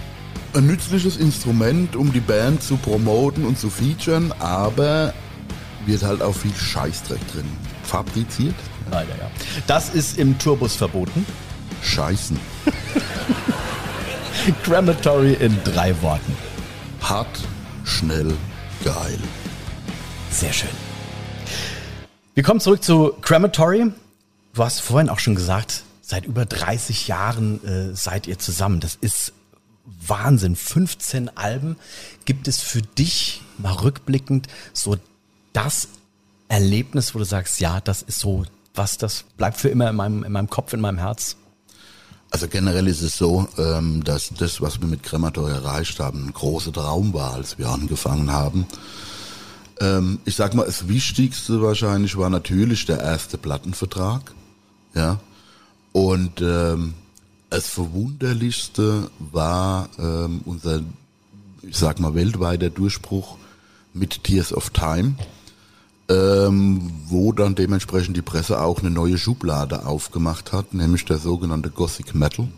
ein 0.54 0.66
nützliches 0.66 1.16
Instrument, 1.16 1.94
um 1.94 2.12
die 2.12 2.20
Band 2.20 2.62
zu 2.62 2.76
promoten 2.76 3.44
und 3.44 3.58
zu 3.58 3.68
featuren, 3.68 4.32
aber 4.38 5.12
wird 5.88 6.02
halt 6.02 6.22
auch 6.22 6.34
viel 6.34 6.54
Scheißdreck 6.54 7.26
drin 7.32 7.46
fabriziert. 7.82 8.54
Leider, 8.90 9.16
ja. 9.16 9.30
Das 9.66 9.88
ist 9.88 10.18
im 10.18 10.38
Tourbus 10.38 10.76
verboten. 10.76 11.26
Scheißen. 11.82 12.38
Crematory 14.62 15.34
in 15.34 15.56
drei 15.64 16.00
Worten. 16.02 16.36
Hart, 17.00 17.40
schnell, 17.84 18.36
geil. 18.84 19.18
Sehr 20.30 20.52
schön. 20.52 20.68
Wir 22.34 22.42
kommen 22.42 22.60
zurück 22.60 22.84
zu 22.84 23.14
Crematory. 23.20 23.90
Du 24.54 24.64
hast 24.64 24.80
vorhin 24.80 25.08
auch 25.08 25.18
schon 25.18 25.34
gesagt, 25.34 25.82
seit 26.02 26.26
über 26.26 26.44
30 26.44 27.08
Jahren 27.08 27.64
äh, 27.64 27.96
seid 27.96 28.26
ihr 28.26 28.38
zusammen. 28.38 28.80
Das 28.80 28.94
ist 28.94 29.32
Wahnsinn. 30.06 30.54
15 30.54 31.36
Alben. 31.36 31.76
Gibt 32.26 32.46
es 32.46 32.60
für 32.60 32.82
dich 32.82 33.42
mal 33.56 33.72
rückblickend 33.72 34.48
so 34.72 34.96
das 35.58 35.88
Erlebnis, 36.48 37.14
wo 37.14 37.18
du 37.18 37.24
sagst, 37.24 37.60
ja, 37.60 37.80
das 37.80 38.02
ist 38.02 38.20
so 38.20 38.44
was, 38.74 38.96
das 38.96 39.24
bleibt 39.36 39.58
für 39.58 39.68
immer 39.68 39.90
in 39.90 39.96
meinem, 39.96 40.22
in 40.22 40.32
meinem 40.32 40.48
Kopf, 40.48 40.72
in 40.72 40.80
meinem 40.80 40.98
Herz? 40.98 41.36
Also 42.30 42.46
generell 42.46 42.86
ist 42.86 43.02
es 43.02 43.16
so, 43.16 43.48
ähm, 43.58 44.04
dass 44.04 44.30
das, 44.38 44.60
was 44.60 44.80
wir 44.80 44.86
mit 44.86 45.02
Kremator 45.02 45.50
erreicht 45.50 45.98
haben, 45.98 46.26
ein 46.26 46.32
großer 46.32 46.72
Traum 46.72 47.12
war, 47.12 47.34
als 47.34 47.58
wir 47.58 47.68
angefangen 47.68 48.30
haben. 48.30 48.66
Ähm, 49.80 50.20
ich 50.24 50.36
sag 50.36 50.54
mal, 50.54 50.66
das 50.66 50.88
Wichtigste 50.88 51.60
wahrscheinlich 51.62 52.16
war 52.16 52.30
natürlich 52.30 52.86
der 52.86 53.00
erste 53.00 53.38
Plattenvertrag. 53.38 54.32
Ja. 54.94 55.18
Und 55.92 56.40
ähm, 56.40 56.94
das 57.50 57.66
Verwunderlichste 57.68 59.10
war 59.18 59.88
unser, 60.44 60.82
ich 61.62 61.78
sag 61.78 61.98
mal, 61.98 62.14
weltweiter 62.14 62.68
Durchbruch 62.68 63.38
mit 63.94 64.22
Tears 64.22 64.52
of 64.52 64.68
Time, 64.68 65.14
ähm, 66.08 66.90
wo 67.06 67.32
dann 67.32 67.54
dementsprechend 67.54 68.16
die 68.16 68.22
Presse 68.22 68.60
auch 68.60 68.80
eine 68.80 68.90
neue 68.90 69.18
Schublade 69.18 69.86
aufgemacht 69.86 70.52
hat, 70.52 70.74
nämlich 70.74 71.04
der 71.04 71.18
sogenannte 71.18 71.70
Gothic 71.70 72.14
Metal. 72.14 72.48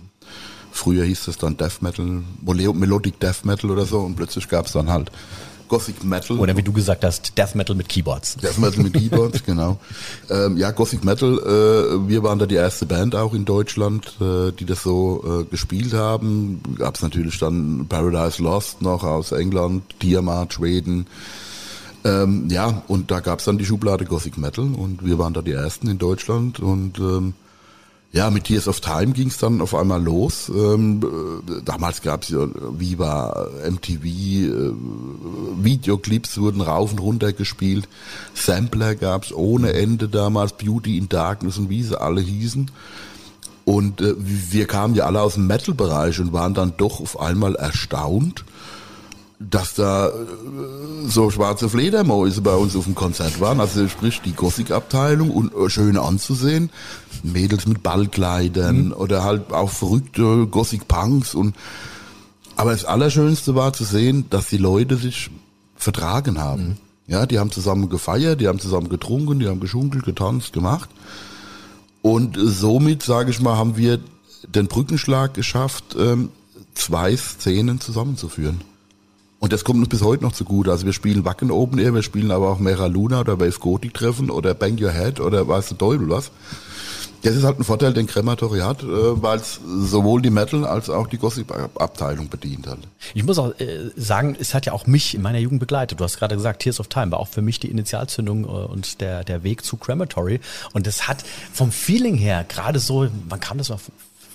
Früher 0.73 1.05
hieß 1.05 1.29
es 1.29 1.37
dann 1.37 1.57
Death 1.57 1.83
Metal, 1.83 2.23
Melodic 2.43 3.19
Death 3.19 3.45
Metal 3.45 3.71
oder 3.71 3.87
so 3.87 4.01
und 4.01 4.15
plötzlich 4.15 4.49
gab 4.49 4.67
es 4.67 4.73
dann 4.73 4.89
halt 4.89 5.11
Gothic 5.71 6.05
Metal. 6.05 6.39
Oder 6.39 6.57
wie 6.57 6.63
du 6.63 6.73
gesagt 6.73 7.05
hast, 7.05 7.39
Death 7.39 7.55
Metal 7.55 7.75
mit 7.75 7.89
Keyboards. 7.89 8.37
Death 8.37 8.59
Metal 8.59 8.83
mit 8.83 8.93
Keyboards, 8.93 9.43
genau. 9.47 9.79
Ähm, 10.29 10.57
ja, 10.57 10.73
Gothic 10.73 11.05
Metal, 11.05 11.39
äh, 11.39 12.09
wir 12.09 12.23
waren 12.23 12.39
da 12.39 12.47
die 12.47 12.57
erste 12.57 12.87
Band 12.87 13.15
auch 13.15 13.35
in 13.35 13.45
Deutschland, 13.45 14.15
äh, 14.21 14.53
die 14.53 14.65
das 14.65 14.83
so 14.83 15.43
äh, 15.43 15.45
gespielt 15.45 15.95
haben. 15.95 16.61
Gab 16.77 16.97
es 16.97 17.03
natürlich 17.03 17.39
dann 17.39 17.87
Paradise 17.89 18.43
Lost 18.43 18.83
noch 18.83 19.05
aus 19.05 19.33
England, 19.33 19.83
Tiamat, 20.01 20.55
Schweden. 20.55 21.07
Ähm, 22.05 22.49
ja, 22.49 22.83
und 22.89 23.11
da 23.11 23.21
gab 23.21 23.41
es 23.41 23.45
dann 23.45 23.59
die 23.59 23.67
Schublade 23.67 24.05
Gothic 24.05 24.39
Metal 24.39 24.65
und 24.65 25.05
wir 25.05 25.19
waren 25.19 25.35
da 25.35 25.43
die 25.43 25.53
ersten 25.53 25.89
in 25.89 25.99
Deutschland 25.99 26.61
und 26.61 26.99
ähm, 26.99 27.35
ja, 28.13 28.29
mit 28.31 28.45
Tears 28.45 28.67
of 28.67 28.81
Time 28.81 29.13
ging 29.13 29.29
es 29.29 29.39
dann 29.39 29.61
auf 29.61 29.75
einmal 29.75 30.03
los. 30.03 30.51
Ähm, 30.53 31.01
äh, 31.49 31.63
damals 31.65 32.03
gab 32.03 32.23
es 32.23 32.31
ja 32.31 32.49
Viva, 32.73 33.49
MTV, 33.71 34.05
äh, 34.05 34.73
Videoclips 35.63 36.39
wurden 36.39 36.61
rauf 36.61 36.91
und 36.93 37.01
runter 37.01 37.33
gespielt, 37.33 37.89
Sampler 38.35 38.97
gab 38.97 39.25
es 39.25 39.33
ohne 39.33 39.75
Ende 39.75 40.09
damals, 40.09 40.55
Beauty 40.55 40.99
in 40.99 41.09
Darkness 41.09 41.59
und 41.59 41.71
wie 41.71 41.83
sie 41.83 42.01
alle 42.01 42.21
hießen. 42.21 42.71
Und 43.65 44.01
äh, 44.01 44.15
wir 44.19 44.67
kamen 44.67 44.97
ja 44.97 45.05
alle 45.05 45.21
aus 45.21 45.35
dem 45.35 45.47
Metal-Bereich 45.47 46.19
und 46.19 46.33
waren 46.33 46.55
dann 46.55 46.73
doch 46.77 47.01
auf 47.01 47.21
einmal 47.21 47.55
erstaunt, 47.55 48.45
dass 49.41 49.75
da 49.75 50.09
äh, 50.09 50.13
so 51.07 51.31
schwarze 51.31 51.71
Fledermäuse 51.71 52.43
bei 52.43 52.55
uns 52.55 52.77
auf 52.77 52.85
dem 52.85 52.95
Konzert 52.95 53.41
waren. 53.41 53.59
Also 53.59 53.89
sprich 53.89 54.21
die 54.21 54.35
Gothic-Abteilung 54.35 55.31
und 55.31 55.55
äh, 55.55 55.71
schön 55.71 55.97
anzusehen. 55.97 56.71
Mädels 57.23 57.67
mit 57.67 57.83
Ballkleidern 57.83 58.87
mhm. 58.87 58.93
oder 58.93 59.25
halt 59.25 59.53
auch 59.53 59.71
verrückte 59.71 60.47
Gothic-Punks 60.47 61.35
und 61.35 61.57
aber 62.57 62.73
das 62.73 62.85
Allerschönste 62.85 63.55
war 63.55 63.73
zu 63.73 63.85
sehen, 63.85 64.27
dass 64.29 64.51
die 64.51 64.59
Leute 64.59 64.97
sich 64.97 65.31
vertragen 65.77 66.39
haben. 66.39 66.69
Mhm. 66.69 66.77
Ja, 67.07 67.25
die 67.25 67.39
haben 67.39 67.51
zusammen 67.51 67.89
gefeiert, 67.89 68.43
die 68.43 68.49
haben 68.49 68.61
zusammen 68.61 68.91
getrunken, 68.91 69.39
die 69.39 69.49
haben 69.49 69.61
geschunkelt, 69.61 70.05
getanzt, 70.05 70.53
gemacht. 70.53 70.91
Und 72.03 72.37
somit, 72.39 73.03
sage 73.03 73.31
ich 73.31 73.41
mal, 73.41 73.57
haben 73.57 73.79
wir 73.79 73.99
den 74.47 74.67
Brückenschlag 74.67 75.33
geschafft, 75.33 75.97
ähm, 75.99 76.29
zwei 76.75 77.17
Szenen 77.17 77.81
zusammenzuführen. 77.81 78.61
Und 79.41 79.55
das 79.55 79.65
kommt 79.65 79.79
uns 79.79 79.89
bis 79.89 80.03
heute 80.03 80.23
noch 80.23 80.33
zugute. 80.33 80.71
Also 80.71 80.85
wir 80.85 80.93
spielen 80.93 81.25
Wacken 81.25 81.51
Open 81.51 81.79
Air, 81.79 81.95
wir 81.95 82.03
spielen 82.03 82.31
aber 82.31 82.51
auch 82.51 82.59
Mera 82.59 82.87
Luna 82.87 83.21
oder 83.21 83.41
Wave 83.41 83.59
Gothic 83.59 83.95
Treffen 83.95 84.31
oder 84.31 84.53
Bang 84.53 84.79
Your 84.81 84.93
Head 84.93 85.19
oder 85.19 85.49
weißt 85.49 85.71
du 85.73 85.75
Teufel 85.77 86.11
was. 86.11 86.31
Das 87.23 87.35
ist 87.35 87.45
halt 87.45 87.59
ein 87.59 87.65
Vorteil, 87.65 87.93
den 87.93 88.07
Krematoriat, 88.07 88.83
hat, 88.83 88.83
äh, 88.83 89.23
weil 89.23 89.39
es 89.39 89.61
sowohl 89.65 90.23
die 90.23 90.31
Metal 90.31 90.65
als 90.65 90.89
auch 90.89 91.07
die 91.07 91.19
Gossip-Abteilung 91.19 92.29
bedient 92.29 92.67
hat. 92.67 92.79
Ich 93.15 93.25
muss 93.25 93.39
auch 93.39 93.59
äh, 93.61 93.91
sagen, 93.97 94.37
es 94.39 94.55
hat 94.55 94.67
ja 94.67 94.73
auch 94.73 94.87
mich 94.87 95.15
in 95.15 95.23
meiner 95.23 95.39
Jugend 95.39 95.61
begleitet. 95.61 96.01
Du 96.01 96.05
hast 96.05 96.19
gerade 96.19 96.35
gesagt, 96.35 96.63
Tears 96.63 96.81
of 96.81 96.89
Time 96.89 97.13
war 97.13 97.21
auch 97.21 97.29
für 97.29 97.43
mich 97.43 97.61
die 97.61 97.71
Initialzündung 97.71 98.45
äh, 98.45 98.47
und 98.47 99.01
der, 99.01 99.25
der 99.25 99.43
Weg 99.43 99.65
zu 99.65 99.77
Crematory. 99.77 100.41
Und 100.73 100.87
es 100.87 101.09
hat 101.09 101.25
vom 101.53 101.73
Feeling 101.73 102.17
her 102.17 102.45
gerade 102.49 102.79
so, 102.79 103.09
wann 103.29 103.41
kam 103.41 103.59
das 103.59 103.69
mal? 103.69 103.79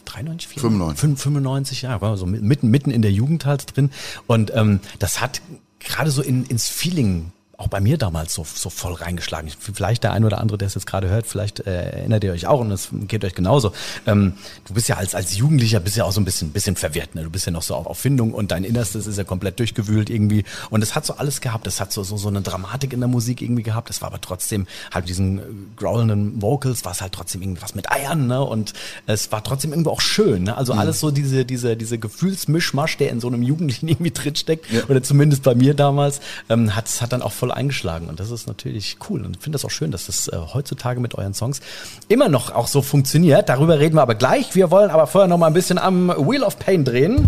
93, 0.06 0.60
95. 0.60 1.20
95, 1.20 1.82
ja, 1.84 2.02
war 2.02 2.18
so 2.18 2.26
mitten, 2.26 2.70
mitten 2.70 2.92
in 2.92 3.02
der 3.02 3.12
Jugend 3.12 3.46
halt 3.46 3.76
drin. 3.76 3.92
Und 4.28 4.54
ähm, 4.56 4.80
das 5.00 5.22
hat 5.22 5.42
gerade 5.80 6.12
so 6.12 6.22
in, 6.22 6.46
ins 6.46 6.68
Feeling 6.68 7.32
auch 7.58 7.68
bei 7.68 7.80
mir 7.80 7.98
damals 7.98 8.34
so, 8.34 8.46
so 8.46 8.70
voll 8.70 8.94
reingeschlagen. 8.94 9.50
Vielleicht 9.58 10.04
der 10.04 10.12
ein 10.12 10.26
oder 10.26 10.40
andere, 10.40 10.58
der 10.58 10.68
es 10.68 10.76
jetzt 10.76 10.88
gerade 10.88 11.10
hört, 11.10 11.26
vielleicht 11.26 11.62
äh, 11.62 11.92
erinnert 11.92 12.24
ihr 12.24 12.34
euch 12.34 12.48
auch 12.48 12.60
und 12.60 12.72
es 12.72 12.90
geht 12.92 13.24
euch 13.24 13.34
genauso. 13.34 13.72
Ähm, 14.06 14.34
du 14.68 14.74
bist 14.74 14.90
ja 14.90 14.98
als, 14.98 15.16
als 15.16 15.38
Jugendlicher 15.38 15.80
bist 15.80 15.96
ja 15.96 16.04
auch 16.04 16.12
so 16.12 16.20
ein 16.20 16.26
bisschen, 16.26 16.52
bisschen 16.52 16.76
verwirrt. 16.76 17.16
Ne? 17.16 17.24
Du 17.24 17.30
bist 17.30 17.46
ja 17.46 17.52
noch 17.52 17.62
so 17.62 17.76
auf, 17.76 17.88
auf 17.88 17.98
Findung 17.98 18.34
und 18.34 18.52
dein 18.52 18.64
Innerstes 18.64 19.08
ist 19.08 19.18
ja 19.18 19.24
komplett 19.24 19.60
durchgewühlt 19.60 20.10
irgendwie. 20.10 20.44
Und 20.70 20.82
es 20.82 20.96
hat 20.96 21.06
so 21.06 21.16
alles 21.16 21.42
gehabt. 21.42 21.66
Es 21.68 21.80
hat 21.80 21.94
so, 21.94 22.04
so, 22.04 22.18
so 22.18 22.28
eine 22.28 22.42
Dramatik 22.42 22.94
in 22.94 23.00
der 23.00 23.08
Musik 23.10 23.42
irgendwie 23.42 23.64
gehabt. 23.64 23.90
Es 23.90 24.02
war 24.02 24.10
aber 24.10 24.22
trotzdem 24.22 24.68
halt 24.94 25.08
diesen 25.08 25.40
äh, 25.40 25.42
growlenden 25.78 26.42
Vocals, 26.42 26.84
war 26.84 26.92
es 26.92 27.02
halt 27.02 27.14
trotzdem 27.14 27.42
irgendwas 27.42 27.74
mit 27.74 27.92
Eiern. 27.92 28.28
Ne? 28.28 28.42
Und 28.42 28.74
es 29.08 29.32
war 29.32 29.44
trotzdem 29.44 29.72
irgendwo 29.72 29.92
auch 29.92 30.02
schön. 30.02 30.44
Ne? 30.44 30.58
Also 30.58 30.74
mhm. 30.74 30.80
alles 30.80 31.00
so 31.00 31.12
diese, 31.12 31.46
diese, 31.46 31.78
diese 31.78 31.98
Gefühlsmischmasch, 31.98 32.98
der 32.98 33.12
in 33.12 33.22
so 33.22 33.28
einem 33.28 33.42
Jugendlichen 33.42 33.88
irgendwie 33.88 34.12
drinsteckt. 34.12 34.72
Ja. 34.72 34.84
Oder 34.90 35.02
zumindest 35.02 35.44
bei 35.44 35.56
mir 35.56 35.74
damals, 35.74 36.20
ähm, 36.50 36.76
hat, 36.76 36.90
hat 37.02 37.14
dann 37.14 37.22
auch 37.22 37.32
voll 37.32 37.45
voll 37.46 37.52
eingeschlagen 37.52 38.10
und 38.10 38.20
das 38.20 38.32
ist 38.32 38.48
natürlich 38.48 38.98
cool 39.08 39.24
und 39.24 39.38
ich 39.38 39.44
finde 39.44 39.56
das 39.56 39.66
auch 39.66 39.70
schön, 39.70 39.92
dass 39.92 40.08
das 40.08 40.28
äh, 40.30 40.36
heutzutage 40.36 41.00
mit 41.00 41.14
euren 41.14 41.36
Songs 41.36 41.62
immer 42.08 42.28
noch 42.28 42.52
auch 42.52 42.68
so 42.68 42.82
funktioniert. 42.82 43.50
Darüber 43.50 43.78
reden 43.78 43.96
wir 43.96 44.02
aber 44.02 44.16
gleich. 44.16 44.56
Wir 44.56 44.72
wollen 44.72 44.90
aber 44.90 45.06
vorher 45.06 45.28
noch 45.28 45.38
mal 45.38 45.46
ein 45.46 45.54
bisschen 45.54 45.78
am 45.78 46.10
Wheel 46.10 46.42
of 46.42 46.58
Pain 46.58 46.84
drehen. 46.84 47.28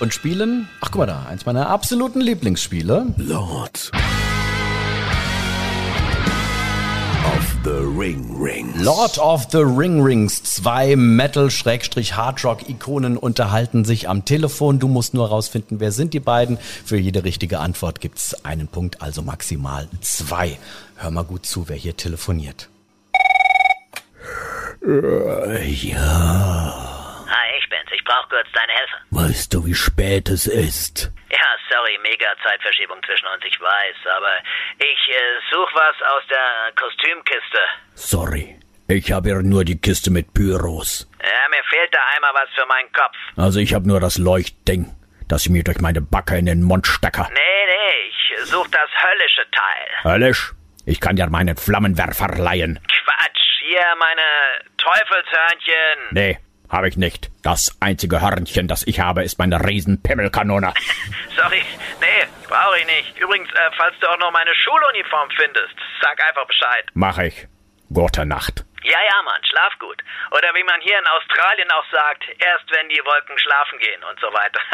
Und 0.00 0.12
spielen, 0.12 0.68
ach 0.80 0.90
guck 0.90 0.98
mal 0.98 1.06
da, 1.06 1.26
eins 1.28 1.46
meiner 1.46 1.68
absoluten 1.70 2.20
Lieblingsspiele. 2.20 3.06
Lord 3.18 3.92
the 7.66 7.82
Ring 7.82 8.40
Rings. 8.40 8.80
Lord 8.80 9.18
of 9.18 9.50
the 9.50 9.64
Ring 9.64 10.00
Rings. 10.00 10.40
Zwei 10.44 10.94
Metal-Hardrock-Ikonen 10.94 13.16
unterhalten 13.16 13.84
sich 13.84 14.08
am 14.08 14.24
Telefon. 14.24 14.78
Du 14.78 14.86
musst 14.86 15.14
nur 15.14 15.28
rausfinden, 15.28 15.80
wer 15.80 15.90
sind 15.90 16.14
die 16.14 16.20
beiden. 16.20 16.58
Für 16.84 16.96
jede 16.96 17.24
richtige 17.24 17.58
Antwort 17.58 18.00
gibt's 18.00 18.44
einen 18.44 18.68
Punkt, 18.68 19.02
also 19.02 19.22
maximal 19.22 19.88
zwei. 20.00 20.58
Hör 20.94 21.10
mal 21.10 21.24
gut 21.24 21.44
zu, 21.44 21.68
wer 21.68 21.76
hier 21.76 21.96
telefoniert. 21.96 22.68
Ja. 25.82 26.95
Hi, 28.06 28.14
ich 28.14 28.14
bin's. 28.14 28.14
Ich 28.14 28.14
brauch 28.14 28.28
kurz 28.28 28.46
deine 28.52 28.72
Hilfe. 28.72 28.96
Weißt 29.10 29.54
du, 29.54 29.66
wie 29.66 29.74
spät 29.74 30.28
es 30.28 30.46
ist? 30.46 31.10
Ja, 31.30 31.46
sorry, 31.70 31.98
mega 32.02 32.26
Zeitverschiebung 32.44 32.98
zwischen 33.04 33.26
uns, 33.26 33.44
ich 33.44 33.60
weiß, 33.60 33.96
aber 34.16 34.32
ich 34.78 35.14
äh, 35.14 35.40
such 35.50 35.74
was 35.74 35.96
aus 36.12 36.22
der 36.30 36.72
Kostümkiste. 36.76 37.58
Sorry, 37.94 38.58
ich 38.88 39.10
habe 39.12 39.30
hier 39.30 39.42
nur 39.42 39.64
die 39.64 39.80
Kiste 39.80 40.10
mit 40.10 40.32
Pyros. 40.34 41.10
Ja, 41.20 41.48
mir 41.50 41.64
fehlt 41.68 41.94
da 41.94 41.98
einmal 42.14 42.30
was 42.34 42.48
für 42.54 42.66
meinen 42.66 42.92
Kopf. 42.92 43.16
Also 43.36 43.58
ich 43.60 43.74
habe 43.74 43.88
nur 43.88 43.98
das 44.00 44.18
Leuchtding, 44.18 44.94
das 45.28 45.44
ich 45.46 45.50
mir 45.50 45.64
durch 45.64 45.80
meine 45.80 46.00
Backe 46.00 46.38
in 46.38 46.46
den 46.46 46.62
Mund 46.62 46.86
stecke. 46.86 47.22
Nee, 47.30 47.66
nee, 47.66 48.08
ich 48.08 48.44
such 48.44 48.68
das 48.68 48.88
höllische 49.02 49.50
Teil. 49.50 50.12
Höllisch? 50.12 50.52
Ich 50.84 51.00
kann 51.00 51.16
dir 51.16 51.28
meinen 51.28 51.56
Flammenwerfer 51.56 52.28
leihen. 52.28 52.78
Quatsch, 52.86 53.62
hier 53.64 53.82
meine 53.98 54.22
Teufelshörnchen. 54.78 56.08
Nee, 56.12 56.38
habe 56.70 56.88
ich 56.88 56.96
nicht. 56.96 57.30
Das 57.42 57.76
einzige 57.80 58.20
Hörnchen, 58.20 58.68
das 58.68 58.86
ich 58.86 59.00
habe, 59.00 59.22
ist 59.24 59.38
meine 59.38 59.64
Riesenpimmelkanone. 59.64 60.72
Sorry, 61.36 61.62
nee, 62.00 62.26
brauche 62.48 62.78
ich 62.78 62.86
nicht. 62.86 63.18
Übrigens, 63.18 63.48
äh, 63.50 63.70
falls 63.76 63.94
du 64.00 64.08
auch 64.08 64.18
noch 64.18 64.32
meine 64.32 64.50
Schuluniform 64.54 65.28
findest, 65.36 65.74
sag 66.02 66.20
einfach 66.26 66.46
Bescheid. 66.46 66.84
Mach 66.94 67.18
ich. 67.18 67.46
Gute 67.92 68.26
Nacht. 68.26 68.64
Ja, 68.82 68.98
ja, 69.10 69.22
Mann, 69.24 69.40
schlaf 69.44 69.72
gut. 69.78 70.02
Oder 70.32 70.48
wie 70.54 70.64
man 70.64 70.80
hier 70.80 70.98
in 70.98 71.06
Australien 71.06 71.68
auch 71.70 71.84
sagt, 71.92 72.24
erst 72.38 72.64
wenn 72.70 72.88
die 72.88 73.00
Wolken 73.04 73.38
schlafen 73.38 73.78
gehen 73.78 74.02
und 74.10 74.18
so 74.20 74.26
weiter. 74.32 74.60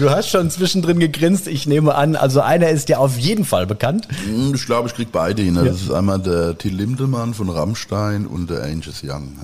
Du 0.00 0.10
hast 0.10 0.30
schon 0.30 0.50
zwischendrin 0.50 0.98
gegrinst, 0.98 1.46
ich 1.46 1.64
nehme 1.68 1.94
an. 1.94 2.16
Also 2.16 2.40
einer 2.40 2.70
ist 2.70 2.88
dir 2.88 2.98
auf 2.98 3.16
jeden 3.16 3.44
Fall 3.44 3.64
bekannt. 3.64 4.08
Hm, 4.24 4.52
Ich 4.56 4.66
glaube, 4.66 4.88
ich 4.88 4.96
krieg 4.96 5.12
beide 5.12 5.42
hin. 5.42 5.54
Das 5.54 5.80
ist 5.80 5.92
einmal 5.92 6.18
der 6.20 6.58
Till 6.58 6.74
Lindemann 6.74 7.32
von 7.32 7.48
Rammstein 7.48 8.26
und 8.26 8.50
der 8.50 8.64
Angus 8.64 9.04
Young. 9.04 9.38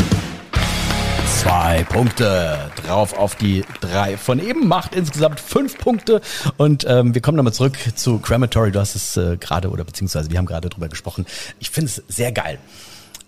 Zwei 1.43 1.83
Punkte 1.83 2.71
drauf 2.77 3.19
auf 3.19 3.35
die 3.35 3.65
drei 3.81 4.17
von 4.17 4.39
eben, 4.39 4.69
macht 4.69 4.95
insgesamt 4.95 5.41
fünf 5.41 5.77
Punkte. 5.77 6.21
Und 6.57 6.87
ähm, 6.89 7.17
wir 7.17 7.21
kommen 7.21 7.37
nochmal 7.37 7.53
zurück 7.53 7.77
zu 7.97 8.21
Crematory. 8.21 8.71
Du 8.71 8.79
hast 8.79 8.95
es 8.95 9.17
äh, 9.17 9.39
gerade, 9.39 9.71
oder 9.71 9.83
beziehungsweise 9.83 10.31
wir 10.31 10.39
haben 10.39 10.47
gerade 10.47 10.69
drüber 10.69 10.87
gesprochen. 10.87 11.27
Ich 11.59 11.71
finde 11.71 11.91
es 11.91 12.01
sehr 12.07 12.31
geil. 12.31 12.61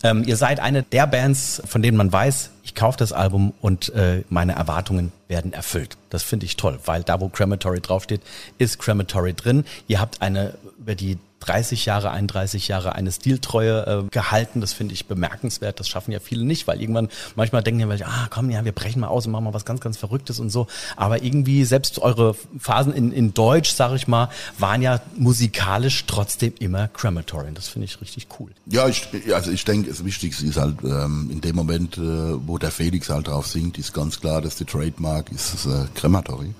Ähm, 0.04 0.22
ihr 0.24 0.36
seid 0.36 0.60
eine 0.60 0.84
der 0.84 1.08
Bands, 1.08 1.60
von 1.66 1.82
denen 1.82 1.96
man 1.96 2.12
weiß, 2.12 2.50
ich 2.62 2.76
kaufe 2.76 2.96
das 2.98 3.12
Album 3.12 3.52
und 3.60 3.92
äh, 3.94 4.22
meine 4.28 4.52
Erwartungen 4.52 5.10
werden 5.26 5.52
erfüllt. 5.52 5.96
Das 6.10 6.22
finde 6.22 6.46
ich 6.46 6.56
toll, 6.56 6.78
weil 6.84 7.02
da, 7.02 7.20
wo 7.20 7.28
Crematory 7.28 7.80
draufsteht, 7.80 8.20
ist 8.58 8.78
Crematory 8.78 9.34
drin. 9.34 9.64
Ihr 9.88 10.00
habt 10.00 10.22
eine 10.22 10.54
über 10.78 10.94
die 10.94 11.18
30 11.44 11.84
Jahre, 11.84 12.10
31 12.10 12.68
Jahre 12.68 12.94
eine 12.94 13.12
Stiltreue 13.12 14.04
äh, 14.06 14.08
gehalten. 14.10 14.60
Das 14.60 14.72
finde 14.72 14.94
ich 14.94 15.06
bemerkenswert. 15.06 15.78
Das 15.78 15.88
schaffen 15.88 16.12
ja 16.12 16.20
viele 16.20 16.44
nicht, 16.44 16.66
weil 16.66 16.80
irgendwann 16.80 17.08
manchmal 17.36 17.62
denken 17.62 17.80
ja 17.80 17.88
welche, 17.88 18.06
ah 18.06 18.28
komm, 18.30 18.50
ja, 18.50 18.64
wir 18.64 18.72
brechen 18.72 19.00
mal 19.00 19.08
aus 19.08 19.26
und 19.26 19.32
machen 19.32 19.44
mal 19.44 19.54
was 19.54 19.64
ganz, 19.64 19.80
ganz 19.80 19.96
Verrücktes 19.96 20.40
und 20.40 20.50
so. 20.50 20.66
Aber 20.96 21.22
irgendwie 21.22 21.64
selbst 21.64 21.98
eure 21.98 22.34
Phasen 22.58 22.94
in, 22.94 23.12
in 23.12 23.34
Deutsch, 23.34 23.72
sage 23.72 23.96
ich 23.96 24.08
mal, 24.08 24.30
waren 24.58 24.80
ja 24.80 25.00
musikalisch 25.16 26.04
trotzdem 26.06 26.54
immer 26.58 26.88
Crematory. 26.88 27.52
Das 27.54 27.68
finde 27.68 27.86
ich 27.86 28.00
richtig 28.00 28.28
cool. 28.38 28.50
Ja, 28.66 28.88
ich, 28.88 29.08
also 29.32 29.50
ich 29.50 29.64
denke, 29.64 29.90
das 29.90 30.04
Wichtigste 30.04 30.46
ist 30.46 30.56
halt, 30.56 30.76
ähm, 30.82 31.28
in 31.30 31.40
dem 31.40 31.56
Moment, 31.56 31.98
äh, 31.98 32.00
wo 32.00 32.58
der 32.58 32.70
Felix 32.70 33.10
halt 33.10 33.28
drauf 33.28 33.46
singt, 33.46 33.78
ist 33.78 33.92
ganz 33.92 34.20
klar, 34.20 34.40
dass 34.40 34.56
die 34.56 34.64
Trademark 34.64 35.30
ist 35.30 35.66
äh, 35.66 35.86
Crematory. 35.94 36.54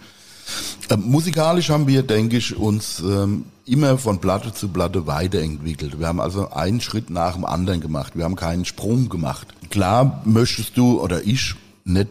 Ähm, 0.91 1.03
musikalisch 1.07 1.71
haben 1.71 1.87
wir, 1.87 2.03
denke 2.03 2.37
ich, 2.37 2.57
uns 2.57 3.01
ähm, 3.01 3.45
immer 3.67 3.99
von 3.99 4.21
Platte 4.21 4.53
zu 4.53 4.69
Platte 4.69 5.07
weiterentwickelt. 5.07 5.99
Wir 5.99 6.07
haben 6.07 6.21
also 6.21 6.51
einen 6.51 6.81
Schritt 6.81 7.11
nach 7.11 7.35
dem 7.35 7.45
anderen 7.45 7.81
gemacht. 7.81 8.13
Wir 8.17 8.25
haben 8.25 8.37
keinen 8.37 8.65
Sprung 8.65 9.09
gemacht. 9.09 9.49
Klar 9.71 10.23
möchtest 10.25 10.77
du 10.77 11.01
oder 11.01 11.25
ich 11.25 11.55
nicht 11.85 12.09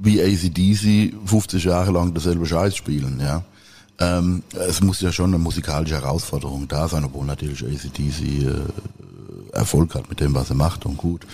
wie 0.00 0.22
ACDC 0.22 1.14
50 1.26 1.64
Jahre 1.64 1.90
lang 1.92 2.14
dasselbe 2.14 2.46
Scheiß 2.46 2.76
spielen, 2.76 3.20
ja. 3.20 3.44
Ähm, 4.00 4.44
es 4.52 4.80
muss 4.80 5.00
ja 5.00 5.10
schon 5.10 5.30
eine 5.30 5.38
musikalische 5.38 5.96
Herausforderung 5.96 6.68
da 6.68 6.86
sein, 6.86 7.04
obwohl 7.04 7.26
natürlich 7.26 7.64
ACDC 7.64 8.44
äh, 8.44 8.52
Erfolg 9.52 9.94
hat 9.94 10.08
mit 10.08 10.20
dem, 10.20 10.34
was 10.34 10.50
er 10.50 10.56
macht 10.56 10.86
und 10.86 10.96
gut. 10.96 11.26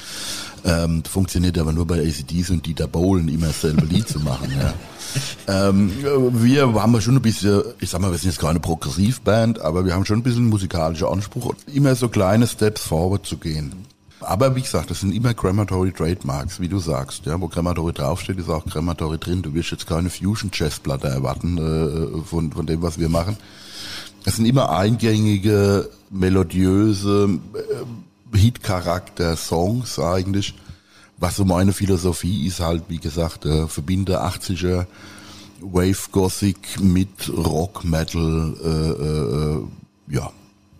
Ähm, 0.64 1.02
funktioniert 1.04 1.58
aber 1.58 1.72
nur 1.72 1.86
bei 1.86 2.00
ACDs 2.00 2.50
und 2.50 2.64
Dieter 2.64 2.88
Bohlen 2.88 3.28
immer 3.28 3.48
dasselbe 3.48 3.84
Lied 3.84 4.08
zu 4.08 4.20
machen. 4.20 4.50
Ja. 4.58 4.74
Ähm, 5.46 5.92
wir 6.32 6.74
haben 6.74 7.00
schon 7.00 7.14
ein 7.14 7.22
bisschen, 7.22 7.62
ich 7.78 7.90
sag 7.90 8.00
mal, 8.00 8.10
wir 8.10 8.18
sind 8.18 8.30
jetzt 8.30 8.40
keine 8.40 8.58
Progressivband, 8.58 9.60
aber 9.60 9.84
wir 9.84 9.94
haben 9.94 10.04
schon 10.04 10.18
ein 10.18 10.22
bisschen 10.24 10.48
musikalischen 10.48 11.06
Anspruch, 11.06 11.54
immer 11.72 11.94
so 11.94 12.08
kleine 12.08 12.48
Steps 12.48 12.80
forward 12.82 13.24
zu 13.24 13.36
gehen. 13.36 13.86
Aber 14.26 14.56
wie 14.56 14.62
gesagt, 14.62 14.90
das 14.90 15.00
sind 15.00 15.14
immer 15.14 15.34
Crematory 15.34 15.92
Trademarks, 15.92 16.60
wie 16.60 16.68
du 16.68 16.78
sagst. 16.78 17.26
Ja, 17.26 17.40
wo 17.40 17.48
Crematory 17.48 17.92
draufsteht, 17.92 18.38
ist 18.38 18.48
auch 18.48 18.64
Crematory 18.64 19.18
drin. 19.18 19.42
Du 19.42 19.54
wirst 19.54 19.70
jetzt 19.70 19.86
keine 19.86 20.10
Fusion 20.10 20.50
Jazz 20.52 20.78
Platte 20.78 21.08
erwarten 21.08 21.58
äh, 21.58 22.22
von, 22.24 22.52
von 22.52 22.66
dem, 22.66 22.82
was 22.82 22.98
wir 22.98 23.08
machen. 23.08 23.36
Es 24.24 24.36
sind 24.36 24.46
immer 24.46 24.70
eingängige, 24.70 25.90
melodiöse, 26.10 27.38
äh, 27.54 28.36
Hit-Charakter-Songs 28.36 29.98
eigentlich. 29.98 30.54
Was 31.18 31.36
so 31.36 31.44
meine 31.44 31.72
Philosophie 31.72 32.46
ist 32.46 32.60
halt, 32.60 32.84
wie 32.88 32.98
gesagt, 32.98 33.44
äh, 33.46 33.68
verbinde 33.68 34.22
80er 34.22 34.86
Wave 35.60 36.10
Gothic 36.10 36.80
mit 36.80 37.30
Rock, 37.34 37.84
Metal, 37.84 38.54
äh, 38.62 40.12
äh, 40.12 40.14
ja, 40.14 40.30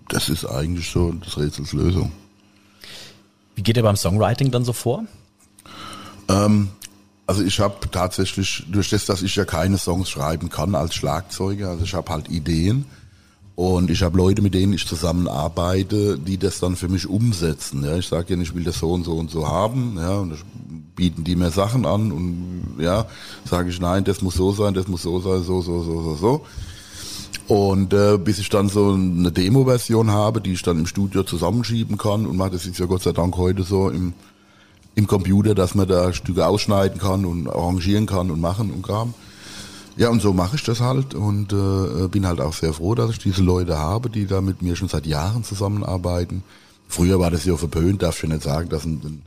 das 0.09 0.28
ist 0.28 0.44
eigentlich 0.44 0.90
so 0.90 1.12
das 1.12 1.38
Rätsels 1.38 1.72
Lösung. 1.72 2.12
Wie 3.55 3.62
geht 3.62 3.77
ihr 3.77 3.83
beim 3.83 3.97
Songwriting 3.97 4.51
dann 4.51 4.64
so 4.64 4.73
vor? 4.73 5.05
Ähm, 6.29 6.69
also 7.27 7.43
ich 7.43 7.61
habe 7.61 7.88
tatsächlich, 7.90 8.64
durch 8.71 8.90
das, 8.90 9.07
dass 9.07 9.23
ich 9.23 9.35
ja 9.37 9.45
keine 9.45 9.79
Songs 9.79 10.11
schreiben 10.11 10.51
kann 10.51 10.75
als 10.75 10.95
Schlagzeuger, 10.95 11.71
also 11.71 11.85
ich 11.85 11.95
habe 11.95 12.12
halt 12.12 12.29
Ideen 12.29 12.85
und 13.57 13.88
ich 13.88 14.03
habe 14.03 14.19
Leute, 14.19 14.43
mit 14.43 14.53
denen 14.55 14.73
ich 14.73 14.87
zusammenarbeite, 14.87 16.19
die 16.19 16.38
das 16.38 16.59
dann 16.59 16.75
für 16.77 16.88
mich 16.88 17.07
umsetzen. 17.07 17.85
Ja, 17.85 17.97
ich 17.97 18.09
sage 18.09 18.35
ja, 18.35 18.40
ich 18.40 18.55
will 18.55 18.64
das 18.64 18.79
so 18.81 18.93
und 18.93 19.05
so 19.05 19.14
und 19.14 19.31
so 19.31 19.49
haben, 19.49 19.97
ja, 19.97 20.19
und 20.19 20.37
bieten 20.97 21.25
die 21.25 21.37
mir 21.37 21.51
Sachen 21.51 21.87
an 21.87 22.12
und 22.12 22.77
ja, 22.79 23.07
sage 23.45 23.71
ich 23.71 23.81
nein, 23.81 24.05
das 24.05 24.23
muss 24.23 24.35
so 24.35 24.53
sein, 24.53 24.75
das 24.75 24.88
muss 24.88 25.03
so 25.03 25.21
sein, 25.21 25.43
so 25.43 25.61
so 25.61 25.83
so 25.83 26.03
so 26.03 26.17
so. 26.17 26.47
Und 27.46 27.92
äh, 27.92 28.16
bis 28.16 28.38
ich 28.38 28.48
dann 28.48 28.68
so 28.68 28.92
eine 28.92 29.30
Demo-Version 29.30 30.11
habe, 30.11 30.40
die 30.40 30.52
ich 30.52 30.62
dann 30.62 30.78
im 30.78 30.87
Studio 30.87 31.24
zusammenschieben 31.24 31.98
kann 31.98 32.26
und 32.26 32.38
das 32.38 32.64
ist 32.64 32.78
ja 32.78 32.87
Gott 32.87 33.02
sei 33.02 33.12
Dank 33.12 33.37
heute 33.37 33.64
so 33.64 33.90
im, 33.90 34.14
im 34.94 35.07
Computer, 35.07 35.54
dass 35.54 35.74
man 35.74 35.87
da 35.87 36.12
Stücke 36.14 36.46
ausschneiden 36.46 36.98
kann 36.98 37.26
und 37.26 37.48
arrangieren 37.48 38.07
kann 38.07 38.30
und 38.30 38.40
machen 38.40 38.70
und 38.70 38.83
Kram. 38.83 39.12
Ja, 39.96 40.09
und 40.09 40.22
so 40.22 40.33
mache 40.33 40.57
ich 40.57 40.64
das 40.64 40.80
halt 40.80 41.14
und 41.14 41.52
äh, 41.52 42.09
bin 42.09 42.26
halt 42.26 42.40
auch 42.40 42.54
sehr 42.54 42.72
froh, 42.72 42.94
dass 42.94 43.11
ich 43.11 43.18
diese 43.18 43.42
Leute 43.42 43.78
habe, 43.78 44.11
die 44.11 44.26
da 44.26 44.40
mit 44.40 44.62
mir 44.62 44.74
schon 44.74 44.88
seit 44.88 45.07
Jahren 45.07 45.44
zusammenarbeiten. 45.44 46.42
Früher 46.88 47.20
war 47.20 47.30
das 47.30 47.44
ja 47.44 47.57
verpönt, 47.57 48.02
darf 48.02 48.22
ich 48.22 48.28
nicht 48.28 48.42
sagen, 48.42 48.70
dass 48.70 48.85
ein, 48.85 49.00
ein 49.04 49.22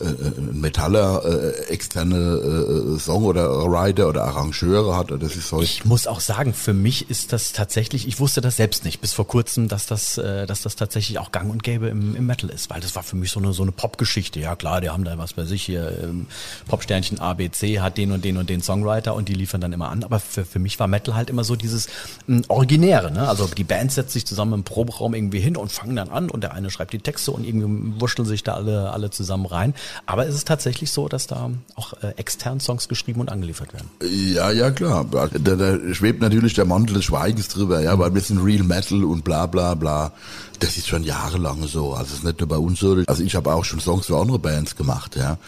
ein 0.00 0.60
Metaller 0.60 1.22
äh, 1.24 1.72
externe 1.72 2.16
äh, 2.16 2.98
Song 2.98 3.24
oder 3.24 3.48
Writer 3.70 4.08
oder 4.08 4.24
Arrangeure 4.24 4.96
hat. 4.96 5.10
Das 5.10 5.36
ist 5.36 5.52
heute 5.52 5.64
Ich 5.64 5.84
muss 5.84 6.06
auch 6.06 6.20
sagen, 6.20 6.54
für 6.54 6.74
mich 6.74 7.08
ist 7.10 7.32
das 7.32 7.52
tatsächlich, 7.52 8.06
ich 8.06 8.20
wusste 8.20 8.40
das 8.40 8.56
selbst 8.56 8.84
nicht 8.84 9.00
bis 9.00 9.12
vor 9.12 9.26
kurzem, 9.26 9.68
dass 9.68 9.86
das, 9.86 10.18
äh, 10.18 10.46
dass 10.46 10.62
das 10.62 10.76
tatsächlich 10.76 11.18
auch 11.18 11.32
gang 11.32 11.50
und 11.50 11.62
gäbe 11.62 11.88
im, 11.88 12.14
im 12.16 12.26
Metal 12.26 12.50
ist, 12.50 12.70
weil 12.70 12.80
das 12.80 12.94
war 12.94 13.02
für 13.02 13.16
mich 13.16 13.30
so 13.30 13.40
eine, 13.40 13.52
so 13.52 13.62
eine 13.62 13.72
Popgeschichte. 13.72 14.40
Ja 14.40 14.56
klar, 14.56 14.80
die 14.80 14.90
haben 14.90 15.04
da 15.04 15.16
was 15.18 15.32
bei 15.32 15.44
sich 15.44 15.62
hier, 15.62 15.92
ähm, 16.02 16.26
Popsternchen 16.68 17.18
ABC 17.18 17.80
hat 17.80 17.96
den 17.96 18.12
und 18.12 18.24
den 18.24 18.36
und 18.36 18.50
den 18.50 18.62
Songwriter 18.62 19.14
und 19.14 19.28
die 19.28 19.34
liefern 19.34 19.60
dann 19.60 19.72
immer 19.72 19.88
an. 19.88 20.04
Aber 20.04 20.20
für, 20.20 20.44
für 20.44 20.58
mich 20.58 20.78
war 20.78 20.88
Metal 20.88 21.14
halt 21.14 21.30
immer 21.30 21.44
so 21.44 21.56
dieses 21.56 21.88
ähm, 22.28 22.44
Originäre. 22.48 23.10
Ne? 23.10 23.28
Also 23.28 23.46
die 23.46 23.64
Band 23.64 23.92
setzt 23.92 24.12
sich 24.12 24.26
zusammen 24.26 24.52
im 24.52 24.64
Proberaum 24.64 25.14
irgendwie 25.14 25.40
hin 25.40 25.56
und 25.56 25.72
fangen 25.72 25.96
dann 25.96 26.10
an 26.10 26.30
und 26.30 26.42
der 26.42 26.52
eine 26.52 26.70
schreibt 26.70 26.92
die 26.92 26.98
Texte 26.98 27.32
und 27.32 27.44
irgendwie 27.44 28.00
wurschteln 28.00 28.26
sich 28.26 28.42
da 28.42 28.54
alle, 28.54 28.90
alle 28.90 29.10
zusammen 29.10 29.46
rein. 29.46 29.74
Aber 30.06 30.26
es 30.26 30.34
ist 30.34 30.46
tatsächlich 30.46 30.90
so, 30.90 31.08
dass 31.08 31.26
da 31.26 31.50
auch 31.74 31.92
äh, 32.02 32.08
extern 32.16 32.60
Songs 32.60 32.88
geschrieben 32.88 33.20
und 33.20 33.30
angeliefert 33.30 33.72
werden. 33.72 33.88
Ja, 34.02 34.50
ja, 34.50 34.70
klar. 34.70 35.04
Da, 35.10 35.26
da 35.28 35.94
schwebt 35.94 36.20
natürlich 36.20 36.54
der 36.54 36.64
Mantel 36.64 36.94
des 36.94 37.04
Schweigens 37.04 37.48
drüber, 37.48 37.80
ja, 37.80 37.98
weil 37.98 38.14
wir 38.14 38.20
sind 38.20 38.38
Real 38.44 38.64
Metal 38.64 39.04
und 39.04 39.24
bla 39.24 39.46
bla 39.46 39.74
bla. 39.74 40.12
Das 40.60 40.76
ist 40.76 40.88
schon 40.88 41.04
jahrelang 41.04 41.66
so. 41.66 41.92
Also 41.92 42.12
es 42.12 42.18
ist 42.18 42.24
nicht 42.24 42.40
nur 42.40 42.48
bei 42.48 42.58
uns 42.58 42.80
so. 42.80 43.02
Also 43.06 43.22
ich 43.22 43.34
habe 43.34 43.52
auch 43.52 43.64
schon 43.64 43.80
Songs 43.80 44.06
für 44.06 44.16
andere 44.16 44.38
Bands 44.38 44.76
gemacht, 44.76 45.16
ja. 45.16 45.38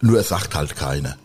Nur 0.00 0.18
es 0.18 0.28
sagt 0.28 0.54
halt 0.54 0.76
keiner. 0.76 1.16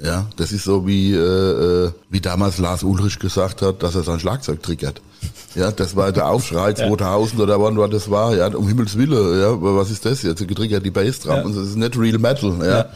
Ja, 0.00 0.26
das 0.36 0.52
ist 0.52 0.64
so 0.64 0.86
wie 0.86 1.12
äh, 1.14 1.90
wie 2.10 2.20
damals 2.20 2.58
Lars 2.58 2.82
Ulrich 2.82 3.18
gesagt 3.18 3.62
hat, 3.62 3.82
dass 3.82 3.94
er 3.94 4.02
sein 4.02 4.20
Schlagzeug 4.20 4.62
triggert. 4.62 5.00
Ja, 5.54 5.70
das 5.70 5.94
war 5.94 6.10
der 6.10 6.26
Aufschrei 6.26 6.72
2000 6.72 7.40
oder 7.40 7.60
wann 7.60 7.78
war 7.78 7.88
das 7.88 8.10
war. 8.10 8.34
Ja, 8.34 8.48
um 8.48 8.66
Himmels 8.66 8.98
Willen. 8.98 9.40
Ja, 9.40 9.56
was 9.60 9.88
ist 9.88 10.04
das 10.04 10.22
jetzt? 10.22 10.44
Getriggert 10.48 10.84
die 10.84 10.90
Bassdrum. 10.90 11.36
Ja. 11.36 11.42
Und 11.42 11.56
das 11.56 11.68
ist 11.68 11.76
nicht 11.76 11.96
Real 11.96 12.18
Metal. 12.18 12.58
Ja. 12.58 12.78
Ja. 12.78 12.86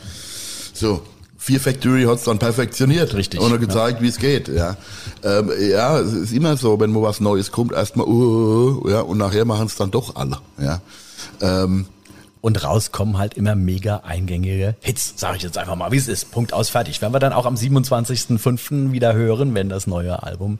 So. 0.75 1.01
Fear 1.37 1.61
Factory 1.61 2.03
hat's 2.03 2.25
dann 2.25 2.41
perfektioniert. 2.41 3.15
Richtig, 3.15 3.41
Und 3.41 3.59
gezeigt, 3.61 4.03
wie 4.03 4.09
es 4.09 4.19
geht. 4.19 4.49
Ja. 4.49 4.77
Ähm, 5.23 5.51
ja, 5.71 6.01
es 6.01 6.13
ist 6.13 6.33
immer 6.33 6.57
so, 6.57 6.79
wenn 6.81 6.91
mal 6.91 7.03
was 7.03 7.21
Neues 7.21 7.53
kommt, 7.53 7.73
erstmal, 7.73 8.07
uh, 8.09 8.89
ja, 8.91 9.01
und 9.01 9.19
nachher 9.19 9.45
machen 9.45 9.67
es 9.67 9.77
dann 9.77 9.93
doch 9.93 10.17
alle. 10.17 10.39
Ja. 10.61 10.81
Ähm, 11.41 11.87
Und 12.41 12.63
rauskommen 12.63 13.19
halt 13.19 13.35
immer 13.35 13.55
mega 13.55 13.99
eingängige 14.05 14.77
Hits, 14.81 15.15
sage 15.17 15.39
ich 15.39 15.43
jetzt 15.43 15.59
einfach 15.59 15.75
mal, 15.77 15.91
wie 15.93 15.97
es 15.97 16.07
ist. 16.09 16.31
Punkt 16.31 16.53
aus, 16.53 16.69
fertig. 16.69 17.01
Werden 17.03 17.13
wir 17.13 17.19
dann 17.19 17.33
auch 17.33 17.47
am 17.47 17.55
27.05. 17.57 18.93
wieder 18.93 19.13
hören, 19.15 19.55
wenn 19.55 19.69
das 19.69 19.87
neue 19.87 20.23
Album 20.23 20.59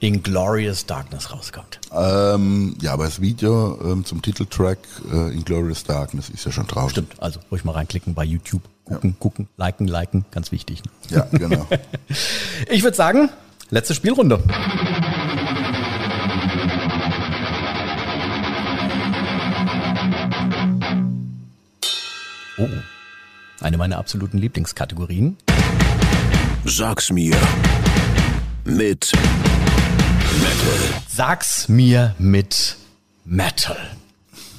Inglorious 0.00 0.86
Darkness 0.86 1.32
rauskommt. 1.32 1.80
ähm, 1.94 2.76
ja, 2.80 2.92
aber 2.92 3.04
das 3.04 3.20
Video 3.20 3.78
ähm, 3.84 4.04
zum 4.04 4.22
Titeltrack 4.22 4.78
äh, 5.12 5.32
Inglorious 5.32 5.84
Darkness 5.84 6.28
ist 6.30 6.44
ja 6.46 6.52
schon 6.52 6.66
draußen. 6.66 6.90
Stimmt, 6.90 7.14
also 7.22 7.40
ruhig 7.50 7.64
mal 7.64 7.72
reinklicken 7.72 8.14
bei 8.14 8.24
YouTube. 8.24 8.62
Gucken, 8.84 9.14
gucken, 9.20 9.48
liken, 9.56 9.86
liken, 9.86 10.24
ganz 10.32 10.50
wichtig. 10.50 10.82
ne? 11.10 11.16
Ja, 11.16 11.28
genau. 11.38 11.66
Ich 12.70 12.82
würde 12.82 12.96
sagen, 12.96 13.28
letzte 13.70 13.94
Spielrunde. 13.94 14.42
Oh, 22.60 22.68
eine 23.62 23.78
meiner 23.78 23.96
absoluten 23.96 24.36
Lieblingskategorien. 24.36 25.38
Sag's 26.66 27.10
mir. 27.10 27.34
Mit 28.66 29.12
Metal. 30.42 31.02
Sag's 31.08 31.70
mir 31.70 32.14
mit 32.18 32.76
Metal. 33.24 33.78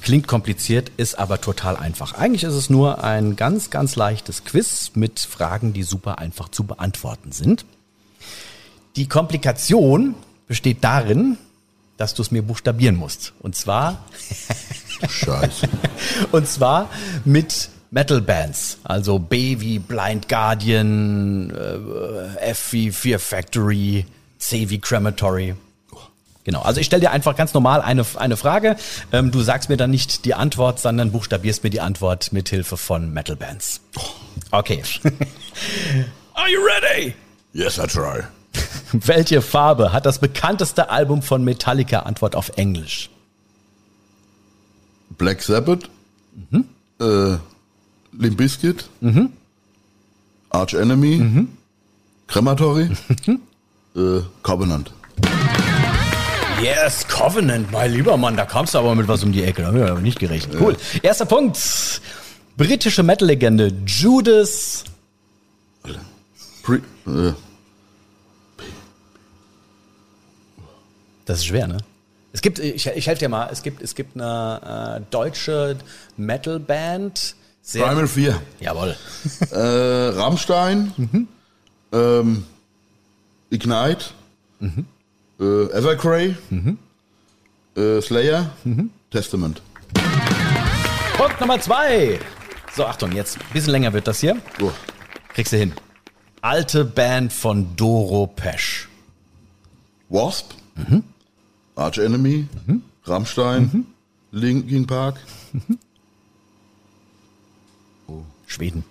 Klingt 0.00 0.26
kompliziert, 0.26 0.90
ist 0.96 1.16
aber 1.16 1.40
total 1.40 1.76
einfach. 1.76 2.14
Eigentlich 2.14 2.42
ist 2.42 2.54
es 2.54 2.68
nur 2.68 3.04
ein 3.04 3.36
ganz, 3.36 3.70
ganz 3.70 3.94
leichtes 3.94 4.42
Quiz 4.42 4.90
mit 4.94 5.20
Fragen, 5.20 5.72
die 5.72 5.84
super 5.84 6.18
einfach 6.18 6.48
zu 6.48 6.64
beantworten 6.64 7.30
sind. 7.30 7.64
Die 8.96 9.06
Komplikation 9.06 10.16
besteht 10.48 10.82
darin, 10.82 11.38
dass 11.98 12.14
du 12.14 12.22
es 12.22 12.32
mir 12.32 12.42
buchstabieren 12.42 12.96
musst. 12.96 13.32
Und 13.38 13.54
zwar, 13.54 14.04
Scheiße. 15.08 15.68
und 16.32 16.48
zwar 16.48 16.90
mit 17.24 17.70
Metal 17.92 18.22
Bands. 18.22 18.78
Also 18.84 19.18
B 19.18 19.60
wie 19.60 19.78
Blind 19.78 20.28
Guardian, 20.28 21.50
äh, 21.50 22.50
F 22.50 22.72
wie 22.72 22.90
Fear 22.90 23.18
Factory, 23.18 24.06
C 24.38 24.70
wie 24.70 24.78
Crematory. 24.78 25.54
Genau, 26.44 26.62
also 26.62 26.80
ich 26.80 26.86
stelle 26.86 27.02
dir 27.02 27.10
einfach 27.12 27.36
ganz 27.36 27.54
normal 27.54 27.82
eine, 27.82 28.04
eine 28.16 28.36
Frage. 28.36 28.76
Ähm, 29.12 29.30
du 29.30 29.42
sagst 29.42 29.68
mir 29.68 29.76
dann 29.76 29.90
nicht 29.90 30.24
die 30.24 30.34
Antwort, 30.34 30.80
sondern 30.80 31.12
buchstabierst 31.12 31.62
mir 31.62 31.70
die 31.70 31.80
Antwort 31.80 32.32
mit 32.32 32.48
Hilfe 32.48 32.76
von 32.78 33.12
Metal 33.12 33.36
Bands. 33.36 33.82
Okay. 34.50 34.82
Are 36.34 36.48
you 36.48 36.60
ready? 36.64 37.14
Yes, 37.52 37.78
I 37.78 37.86
try. 37.86 38.22
Welche 38.92 39.42
Farbe 39.42 39.92
hat 39.92 40.06
das 40.06 40.18
bekannteste 40.18 40.88
Album 40.88 41.22
von 41.22 41.44
Metallica? 41.44 42.00
Antwort 42.00 42.34
auf 42.34 42.52
Englisch. 42.56 43.10
Black 45.10 45.42
Sabbath, 45.42 45.90
äh, 46.98 47.36
Limp 48.22 48.36
Bizkit, 48.36 48.88
Arch 50.50 50.74
Enemy, 50.74 51.46
Crematory, 52.28 52.90
äh, 53.96 54.20
Covenant. 54.42 54.92
Yes, 56.62 57.06
Covenant, 57.08 57.72
mein 57.72 57.92
lieber 57.92 58.16
Mann, 58.16 58.36
da 58.36 58.44
kamst 58.44 58.74
du 58.74 58.78
aber 58.78 58.94
mit 58.94 59.08
was 59.08 59.24
um 59.24 59.32
die 59.32 59.42
Ecke, 59.42 59.62
da 59.62 59.68
haben 59.68 59.76
wir 59.76 59.90
aber 59.90 60.00
nicht 60.00 60.20
gerechnet. 60.20 60.60
Cool. 60.60 60.76
Erster 61.02 61.26
Punkt. 61.26 61.58
Britische 62.56 63.02
Metal-Legende 63.02 63.72
Judas. 63.86 64.84
Pre 66.62 66.76
äh, 67.06 67.32
Das 71.24 71.38
ist 71.38 71.46
schwer, 71.46 71.66
ne? 71.66 71.78
Es 72.32 72.40
gibt, 72.40 72.58
ich, 72.58 72.86
ich 72.86 73.06
helfe 73.06 73.20
dir 73.20 73.28
mal, 73.28 73.48
es 73.50 73.62
gibt, 73.62 73.82
es 73.82 73.94
gibt 73.94 74.16
eine 74.16 75.00
äh, 75.00 75.10
deutsche 75.10 75.76
Metal-Band. 76.16 77.34
Sehr- 77.62 77.86
Primal 77.86 78.08
4. 78.08 78.40
Jawohl. 78.60 78.96
Äh, 79.52 79.56
Rammstein, 80.18 81.28
ähm, 81.92 82.44
Ignite, 83.50 84.06
äh, 84.60 85.44
Evergrey, 85.72 86.34
äh, 87.76 88.00
Slayer, 88.02 88.50
Testament. 89.10 89.62
Punkt 91.16 91.40
Nummer 91.40 91.60
zwei. 91.60 92.18
So, 92.74 92.84
Achtung, 92.86 93.12
jetzt 93.12 93.38
ein 93.38 93.46
bisschen 93.52 93.70
länger 93.72 93.92
wird 93.92 94.06
das 94.08 94.20
hier. 94.20 94.36
Oh. 94.60 94.70
Kriegst 95.34 95.52
du 95.52 95.58
hin. 95.58 95.72
Alte 96.40 96.84
Band 96.84 97.32
von 97.32 97.76
Doro 97.76 98.26
Pesch. 98.26 98.88
Wasp, 100.08 100.52
Arch 101.76 101.98
Enemy, 101.98 102.46
Rammstein, 103.04 103.86
Linkin 104.32 104.86
Park, 104.86 105.16
Schweden. 108.52 108.84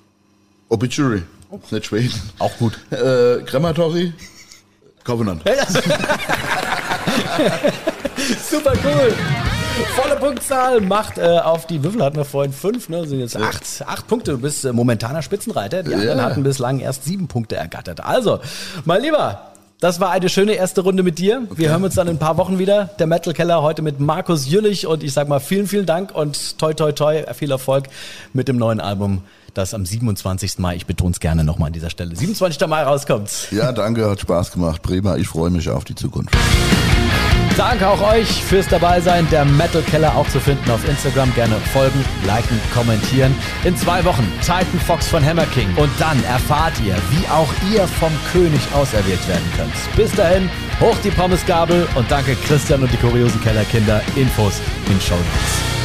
Obituary, 0.70 1.24
ist 1.64 1.72
nicht 1.72 1.86
Schweden, 1.86 2.14
Auch 2.40 2.56
gut. 2.58 2.78
äh, 2.92 3.42
Crematory, 3.46 4.14
Covenant. 5.04 5.44
Super 8.50 8.74
cool. 8.84 9.14
Volle 9.96 10.16
Punktzahl 10.18 10.82
macht 10.82 11.18
äh, 11.18 11.22
auf 11.40 11.66
die 11.66 11.84
Würfel 11.84 12.04
hatten 12.04 12.18
wir 12.18 12.26
vorhin 12.26 12.54
fünf, 12.54 12.90
ne? 12.90 13.08
Sind 13.08 13.20
jetzt 13.20 13.36
acht, 13.38 13.64
acht 13.86 14.08
Punkte. 14.08 14.32
Du 14.34 14.38
bist 14.40 14.64
äh, 14.66 14.74
momentaner 14.74 15.22
Spitzenreiter. 15.22 15.84
Die 15.84 15.94
anderen 15.94 16.20
Ja. 16.20 16.24
hatten 16.26 16.44
bislang 16.44 16.80
erst 16.80 17.06
sieben 17.06 17.28
Punkte 17.28 17.56
ergattert. 17.56 18.02
Also, 18.04 18.40
mein 18.86 19.02
Lieber, 19.02 19.51
das 19.82 20.00
war 20.00 20.12
eine 20.12 20.30
schöne 20.30 20.54
erste 20.54 20.82
Runde 20.82 21.02
mit 21.02 21.18
dir. 21.18 21.48
Wir 21.56 21.70
hören 21.70 21.84
uns 21.84 21.96
dann 21.96 22.08
in 22.08 22.16
ein 22.16 22.20
paar 22.20 22.38
Wochen 22.38 22.60
wieder. 22.60 22.92
Der 23.00 23.08
Metal 23.08 23.34
Keller 23.34 23.64
heute 23.64 23.82
mit 23.82 24.00
Markus 24.00 24.48
Jüllich 24.48 24.86
und 24.86 25.04
ich 25.04 25.12
sag 25.12 25.28
mal 25.28 25.40
vielen, 25.40 25.68
vielen 25.68 25.88
Dank 25.88 26.14
und 26.14 26.60
toi, 26.60 26.74
toi, 26.74 26.92
toi, 26.92 27.24
viel 27.34 27.50
Erfolg 27.50 27.88
mit 28.32 28.48
dem 28.48 28.58
neuen 28.58 28.80
Album, 28.80 29.24
das 29.56 29.74
am 29.74 29.84
27. 29.84 30.60
Mai, 30.60 30.76
ich 30.76 30.86
betone 30.86 31.12
es 31.12 31.20
gerne 31.20 31.44
nochmal 31.44 31.68
an 31.68 31.74
dieser 31.74 31.90
Stelle, 31.90 32.16
27. 32.16 32.68
Mai 32.68 32.84
rauskommt. 32.84 33.48
Ja, 33.50 33.72
danke, 33.72 34.08
hat 34.08 34.22
Spaß 34.22 34.52
gemacht. 34.52 34.84
Prima, 34.84 35.16
ich 35.16 35.28
freue 35.28 35.50
mich 35.50 35.68
auf 35.68 35.84
die 35.84 35.96
Zukunft. 35.96 36.38
Danke 37.58 37.88
auch 37.88 38.02
euch 38.02 38.44
fürs 38.44 38.68
Dabeisein. 38.68 39.28
Der 39.30 39.46
Metal 39.46 39.82
Keller 39.82 40.16
auch 40.16 40.28
zu 40.30 40.40
finden 40.40 40.70
auf 40.72 40.88
Instagram. 40.88 41.34
Gerne 41.36 41.56
folgen, 41.74 42.04
liken, 42.26 42.60
kommentieren. 42.74 43.36
In 43.64 43.76
zwei 43.76 44.04
Wochen 44.06 44.26
Titan 44.42 44.80
Fox 44.86 45.08
von 45.08 45.24
Hammer 45.24 45.46
King. 45.48 45.68
Und 45.76 45.92
dann 46.00 46.24
erfahrt 46.24 46.74
ihr, 46.86 46.96
wie 47.10 47.28
auch 47.28 47.54
ihr 47.72 47.88
vom 47.88 48.12
König 48.32 48.62
auserwählt 48.74 49.28
werden 49.28 49.52
könnt. 49.58 49.74
Bis 49.96 50.12
dahin, 50.14 50.50
hoch 50.80 50.98
die 51.04 51.12
Pommesgabel 51.12 51.88
und 51.96 52.10
danke 52.10 52.36
Christian 52.36 52.84
und 52.84 52.92
die 52.92 52.98
kuriosen 52.98 53.42
Kellerkinder. 53.42 54.02
Infos 54.16 54.62
in 54.90 55.00
Show 55.02 55.16
Notes. 55.16 55.81